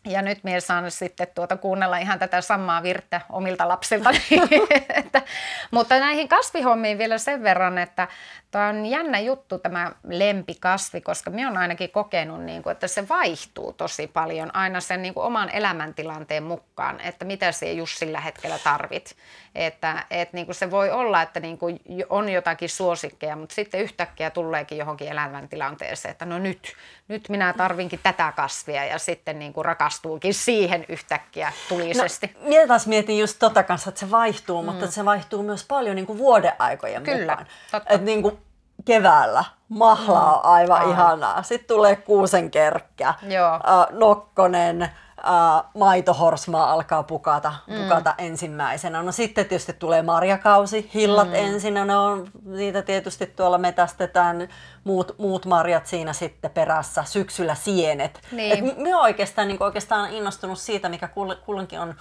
Ja 0.05 0.23
nyt 0.23 0.45
minä 0.45 0.61
saan 0.61 0.91
sitten 0.91 1.27
tuota 1.35 1.57
kuunnella 1.57 1.99
ihan 1.99 2.19
tätä 2.19 2.41
samaa 2.41 2.83
virttä 2.83 3.21
omilta 3.29 3.69
lapsilta. 3.69 4.11
että, 4.95 5.23
mutta 5.71 5.99
näihin 5.99 6.29
kasvihommiin 6.29 6.99
vielä 6.99 7.19
sen 7.19 7.43
verran, 7.43 7.79
että 7.79 8.09
tämä 8.51 8.69
on 8.69 8.87
jännä 8.87 9.19
juttu 9.19 9.59
tämä 9.59 9.93
lempikasvi, 10.09 11.01
koska 11.01 11.31
minä 11.31 11.49
olen 11.49 11.61
ainakin 11.61 11.91
kokenut, 11.91 12.43
niin 12.43 12.63
kuin, 12.63 12.73
että 12.73 12.89
se 12.89 13.09
vaihtuu 13.09 13.73
tosi 13.73 14.07
paljon 14.07 14.57
aina 14.57 14.81
sen 14.81 15.03
niin 15.03 15.15
kuin 15.15 15.25
oman 15.25 15.51
elämäntilanteen 15.51 16.43
mukaan, 16.43 17.01
että 17.01 17.25
mitä 17.25 17.53
se 17.53 17.73
just 17.73 17.99
sillä 17.99 18.21
hetkellä 18.21 18.59
tarvit. 18.65 19.17
Että 19.55 20.07
et, 20.11 20.33
niin 20.33 20.47
kuin 20.47 20.57
se 20.57 20.71
voi 20.71 20.91
olla, 20.91 21.23
että 21.23 21.41
niin 21.41 21.59
kuin 21.59 21.81
on 22.09 22.29
jotakin 22.29 22.69
suosikkeja, 22.69 23.37
mutta 23.37 23.55
sitten 23.55 23.81
yhtäkkiä 23.81 24.31
tuleekin 24.31 24.79
johonkin 24.79 25.09
elämäntilanteeseen, 25.09 26.13
että 26.13 26.27
no 26.27 26.39
nyt, 26.39 26.73
nyt 27.09 27.29
minä 27.29 27.53
tarvinkin 27.53 28.01
tätä 28.03 28.33
kasvia 28.37 28.85
ja 28.85 28.99
sitten 28.99 29.39
niin 29.39 29.53
kuin 29.53 29.65
rakastuukin 29.91 30.35
siihen 30.35 30.85
yhtäkkiä 30.89 31.53
tulisesti. 31.69 32.31
No, 32.35 32.49
minä 32.49 32.67
taas 32.67 32.87
mietin 32.87 33.19
just 33.19 33.37
tota 33.39 33.63
kanssa, 33.63 33.89
että 33.89 34.01
se 34.01 34.11
vaihtuu, 34.11 34.63
mm. 34.63 34.67
mutta 34.67 34.91
se 34.91 35.05
vaihtuu 35.05 35.43
myös 35.43 35.65
paljon 35.69 35.97
niin 35.97 36.07
kuin 36.07 36.19
vuodeaikojen 36.19 37.03
Kyllä, 37.03 37.33
mukaan. 37.33 37.47
totta. 37.71 37.95
Et 37.95 38.03
niin 38.03 38.23
kuin 38.23 38.39
keväällä 38.85 39.45
mahla 39.69 40.35
on 40.35 40.45
aivan 40.45 40.77
Aivan. 40.81 40.91
ihanaa. 40.93 41.43
Sitten 41.43 41.69
tulee 41.69 41.97
kuusenkerkkä, 41.97 43.15
Joo. 43.23 43.55
äh, 43.55 43.87
nokkonen, 43.91 44.91
äh, 45.25 45.71
maitohorsmaa 45.75 46.73
alkaa 46.73 47.03
pukata, 47.03 47.53
pukata 47.83 48.11
mm. 48.11 48.27
ensimmäisenä. 48.27 49.03
No 49.03 49.13
sitten 49.13 49.47
tietysti 49.47 49.73
tulee 49.73 50.03
marjakausi, 50.03 50.91
hillat 50.95 51.29
mm. 51.29 51.35
ensin, 51.35 51.75
no 51.75 52.27
niitä 52.45 52.83
tietysti 52.83 53.27
tuolla 53.27 53.59
metästetään, 53.59 54.49
muut, 54.85 55.19
muut 55.19 55.47
marjat 55.47 55.87
siinä 55.87 56.13
sitten 56.13 56.51
perässä, 56.51 57.05
syksyllä 57.05 57.55
sienet. 57.55 58.21
Niin. 58.33 58.53
Et 58.53 58.79
olen 58.79 58.95
oikeastaan, 58.95 59.49
niin 59.49 59.63
oikeastaan 59.63 60.13
innostunut 60.13 60.59
siitä, 60.59 60.89
mikä 60.89 61.07
kull- 61.07 61.45
kulloinkin 61.45 61.81
on 61.81 61.95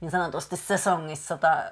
niin 0.00 0.10
sanotusti 0.10 0.56
sesongissa. 0.56 1.38
Tai, 1.38 1.70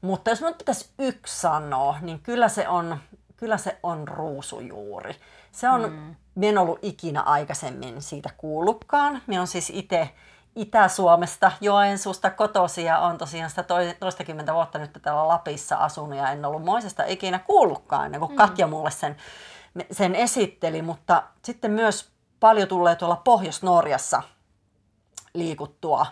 mutta 0.00 0.30
jos 0.30 0.40
minun 0.40 0.54
pitäisi 0.54 0.90
yksi 0.98 1.40
sanoa, 1.40 1.96
niin 2.00 2.18
kyllä 2.20 2.48
se 2.48 2.68
on, 2.68 2.98
kyllä 3.42 3.56
se 3.56 3.78
on 3.82 4.08
ruusujuuri. 4.08 5.16
Se 5.52 5.68
on, 5.68 5.90
mm. 5.90 6.16
minä 6.34 6.48
en 6.48 6.58
ollut 6.58 6.78
ikinä 6.82 7.20
aikaisemmin 7.20 8.02
siitä 8.02 8.30
kuullutkaan. 8.36 9.22
Minä 9.26 9.40
on 9.40 9.46
siis 9.46 9.70
itse 9.70 10.10
Itä-Suomesta, 10.56 11.52
Joensuusta 11.60 12.30
kotosi 12.30 12.84
ja 12.84 12.98
on 12.98 13.18
tosiaan 13.18 13.50
sitä 13.50 13.62
toi- 13.62 13.96
toistakymmentä 14.00 14.54
vuotta 14.54 14.78
nyt 14.78 14.90
täällä 15.02 15.28
Lapissa 15.28 15.76
asunut 15.76 16.18
ja 16.18 16.30
en 16.30 16.44
ollut 16.44 16.64
moisesta 16.64 17.04
ikinä 17.06 17.38
kuullutkaan 17.38 18.04
ennen 18.06 18.20
kuin 18.20 18.36
Katja 18.36 18.66
mulle 18.66 18.90
sen, 18.90 19.16
sen 19.90 20.14
esitteli, 20.14 20.82
mutta 20.82 21.22
sitten 21.44 21.70
myös 21.70 22.10
paljon 22.40 22.68
tulee 22.68 22.96
tuolla 22.96 23.16
Pohjois-Norjassa 23.16 24.22
liikuttua 25.34 26.06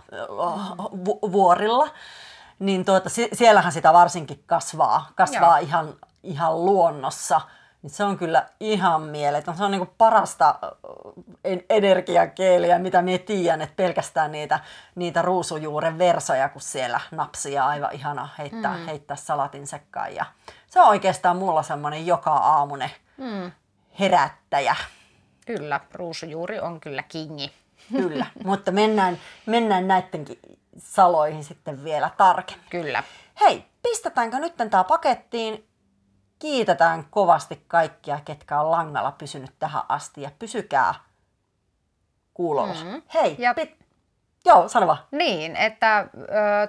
vu- 1.05 1.33
vuorilla, 1.33 1.89
niin 2.59 2.85
tuota, 2.85 3.09
si- 3.09 3.31
siellähän 3.33 3.73
sitä 3.73 3.93
varsinkin 3.93 4.43
kasvaa, 4.47 5.13
kasvaa 5.15 5.59
Joo. 5.59 5.67
ihan, 5.67 5.95
ihan 6.23 6.65
luonnossa. 6.65 7.41
Niin 7.83 7.91
se 7.91 8.05
on 8.05 8.19
kyllä 8.19 8.47
ihan 8.61 9.03
mieletön. 9.03 9.57
Se 9.57 9.65
on 9.65 9.71
niinku 9.71 9.95
parasta 9.99 10.55
en- 11.45 11.65
energiakeeliä, 11.71 12.79
mitä 12.79 13.03
minä 13.03 13.19
tiedän, 13.19 13.61
että 13.63 13.77
pelkästään 13.77 14.33
niitä, 14.33 14.61
niitä 14.95 15.23
ruusujuuren 15.23 15.99
versoja, 15.99 16.49
kun 16.49 16.63
siellä 16.63 17.01
napsia 17.11 17.67
aivan 17.67 17.93
ihana 17.93 18.29
heittää, 18.39 18.77
mm. 18.77 18.87
heittää 18.87 19.17
salatin 19.17 19.67
sekkaan. 19.67 20.15
Ja 20.15 20.25
se 20.67 20.81
on 20.81 20.89
oikeastaan 20.89 21.37
mulla 21.37 21.63
semmoinen 21.63 22.07
joka 22.07 22.31
aamune 22.31 22.91
Mm. 23.17 23.53
herättäjä. 24.01 24.77
Kyllä, 25.47 25.81
ruusujuuri 25.93 26.61
on 26.61 26.81
kyllä 26.81 27.03
kingi. 27.03 27.53
Kyllä, 27.93 28.27
mutta 28.45 28.71
mennään, 28.73 29.19
mennään 29.47 29.89
näidenkin 29.89 30.39
saloihin 30.79 31.45
sitten 31.45 31.85
vielä 31.85 32.11
tarkemmin. 32.17 32.67
Kyllä. 32.71 33.03
Hei, 33.41 33.65
pistetäänkö 33.83 34.39
nyt 34.39 34.55
tämä 34.57 34.85
pakettiin? 34.85 35.67
Kiitetään 36.41 37.05
kovasti 37.11 37.65
kaikkia, 37.69 38.21
ketkä 38.25 38.61
on 38.61 38.71
langalla 38.71 39.13
pysynyt 39.13 39.51
tähän 39.59 39.83
asti 39.89 40.23
ja 40.23 40.31
pysykää 40.39 40.95
kuulolla. 42.35 42.75
Mm. 42.85 43.03
Hei, 43.15 43.37
Ja- 43.39 43.55
pit... 43.55 43.77
joo, 44.45 44.69
sano 44.69 44.87
vaan. 44.87 44.99
Niin, 45.11 45.57
että 45.57 45.99
ö, 45.99 46.07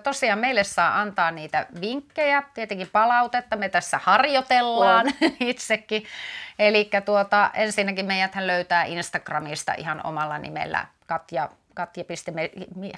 tosiaan 0.04 0.40
meille 0.40 0.64
saa 0.64 1.00
antaa 1.02 1.32
niitä 1.32 1.66
vinkkejä, 1.82 2.44
tietenkin 2.54 2.90
palautetta, 2.92 3.56
me 3.56 3.70
tässä 3.70 4.00
harjoitellaan 4.04 5.06
itsekin. 5.40 6.04
Eli 6.60 6.90
tuota, 7.06 7.52
ensinnäkin 7.54 8.06
meidät 8.06 8.36
löytää 8.36 8.84
Instagramista 8.84 9.74
ihan 9.78 10.06
omalla 10.06 10.38
nimellä 10.38 10.86
Katja, 11.08 11.50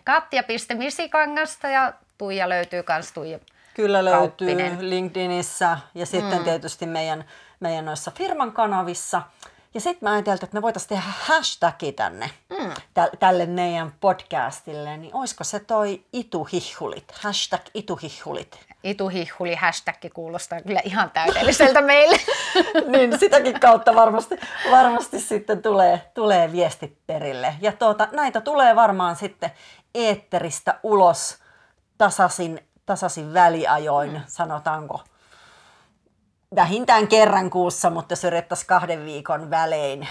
Katja.misikangasta 0.03 1.67
ja 1.67 1.93
Tuija 2.17 2.49
löytyy 2.49 2.83
myös 2.89 3.11
Tuija. 3.11 3.39
Kyllä 3.73 4.05
löytyy 4.05 4.19
Kauppinen. 4.19 4.89
LinkedInissä 4.89 5.77
ja 5.95 6.05
sitten 6.05 6.37
mm. 6.37 6.43
tietysti 6.43 6.85
meidän, 6.85 7.25
meidän 7.59 7.85
noissa 7.85 8.11
firman 8.11 8.51
kanavissa. 8.51 9.21
Ja 9.73 9.81
sitten 9.81 10.09
mä 10.09 10.13
ajattelin, 10.13 10.39
että 10.43 10.57
me 10.57 10.61
voitaisiin 10.61 10.89
tehdä 10.89 11.03
hashtagi 11.07 11.91
tänne, 11.91 12.29
mm. 12.49 12.71
tälle 13.19 13.45
meidän 13.45 13.93
podcastille, 13.99 14.97
niin 14.97 15.15
olisiko 15.15 15.43
se 15.43 15.59
toi 15.59 16.03
ituhihulit, 16.13 17.11
hashtag 17.21 17.61
ituhihulit. 17.73 18.59
Ituhihuli 18.83 19.55
hashtag 19.55 19.95
kuulostaa 20.13 20.61
kyllä 20.61 20.81
ihan 20.83 21.11
täydelliseltä 21.11 21.81
meille. 21.91 22.17
niin 22.87 23.19
sitäkin 23.19 23.59
kautta 23.59 23.95
varmasti, 23.95 24.39
varmasti 24.71 25.19
sitten 25.19 25.61
tulee, 25.61 26.11
tulee 26.13 26.51
viestit 26.51 26.97
perille. 27.07 27.55
Ja 27.61 27.71
tuota, 27.71 28.07
näitä 28.11 28.41
tulee 28.41 28.75
varmaan 28.75 29.15
sitten 29.15 29.51
eetteristä 29.95 30.79
ulos 30.83 31.37
tasasin, 31.97 32.59
tasasin 32.85 33.33
väliajoin, 33.33 34.11
mm. 34.13 34.21
sanotaanko 34.27 35.03
vähintään 36.55 37.07
kerran 37.07 37.49
kuussa, 37.49 37.89
mutta 37.89 38.11
jos 38.11 38.23
yritettäisiin 38.23 38.67
kahden 38.67 39.05
viikon 39.05 39.49
välein 39.49 40.07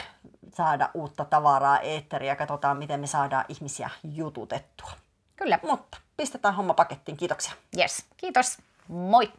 saada 0.54 0.90
uutta 0.94 1.24
tavaraa 1.24 1.78
eetteriä, 1.78 2.36
katsotaan 2.36 2.76
miten 2.78 3.00
me 3.00 3.06
saadaan 3.06 3.44
ihmisiä 3.48 3.90
jututettua. 4.04 4.90
Kyllä, 5.36 5.58
Mutta 5.62 5.98
pistetään 6.16 6.54
homma 6.54 6.74
pakettiin, 6.74 7.16
kiitoksia. 7.16 7.52
yes. 7.78 8.04
Kiitos. 8.16 8.58
Moi! 8.88 9.32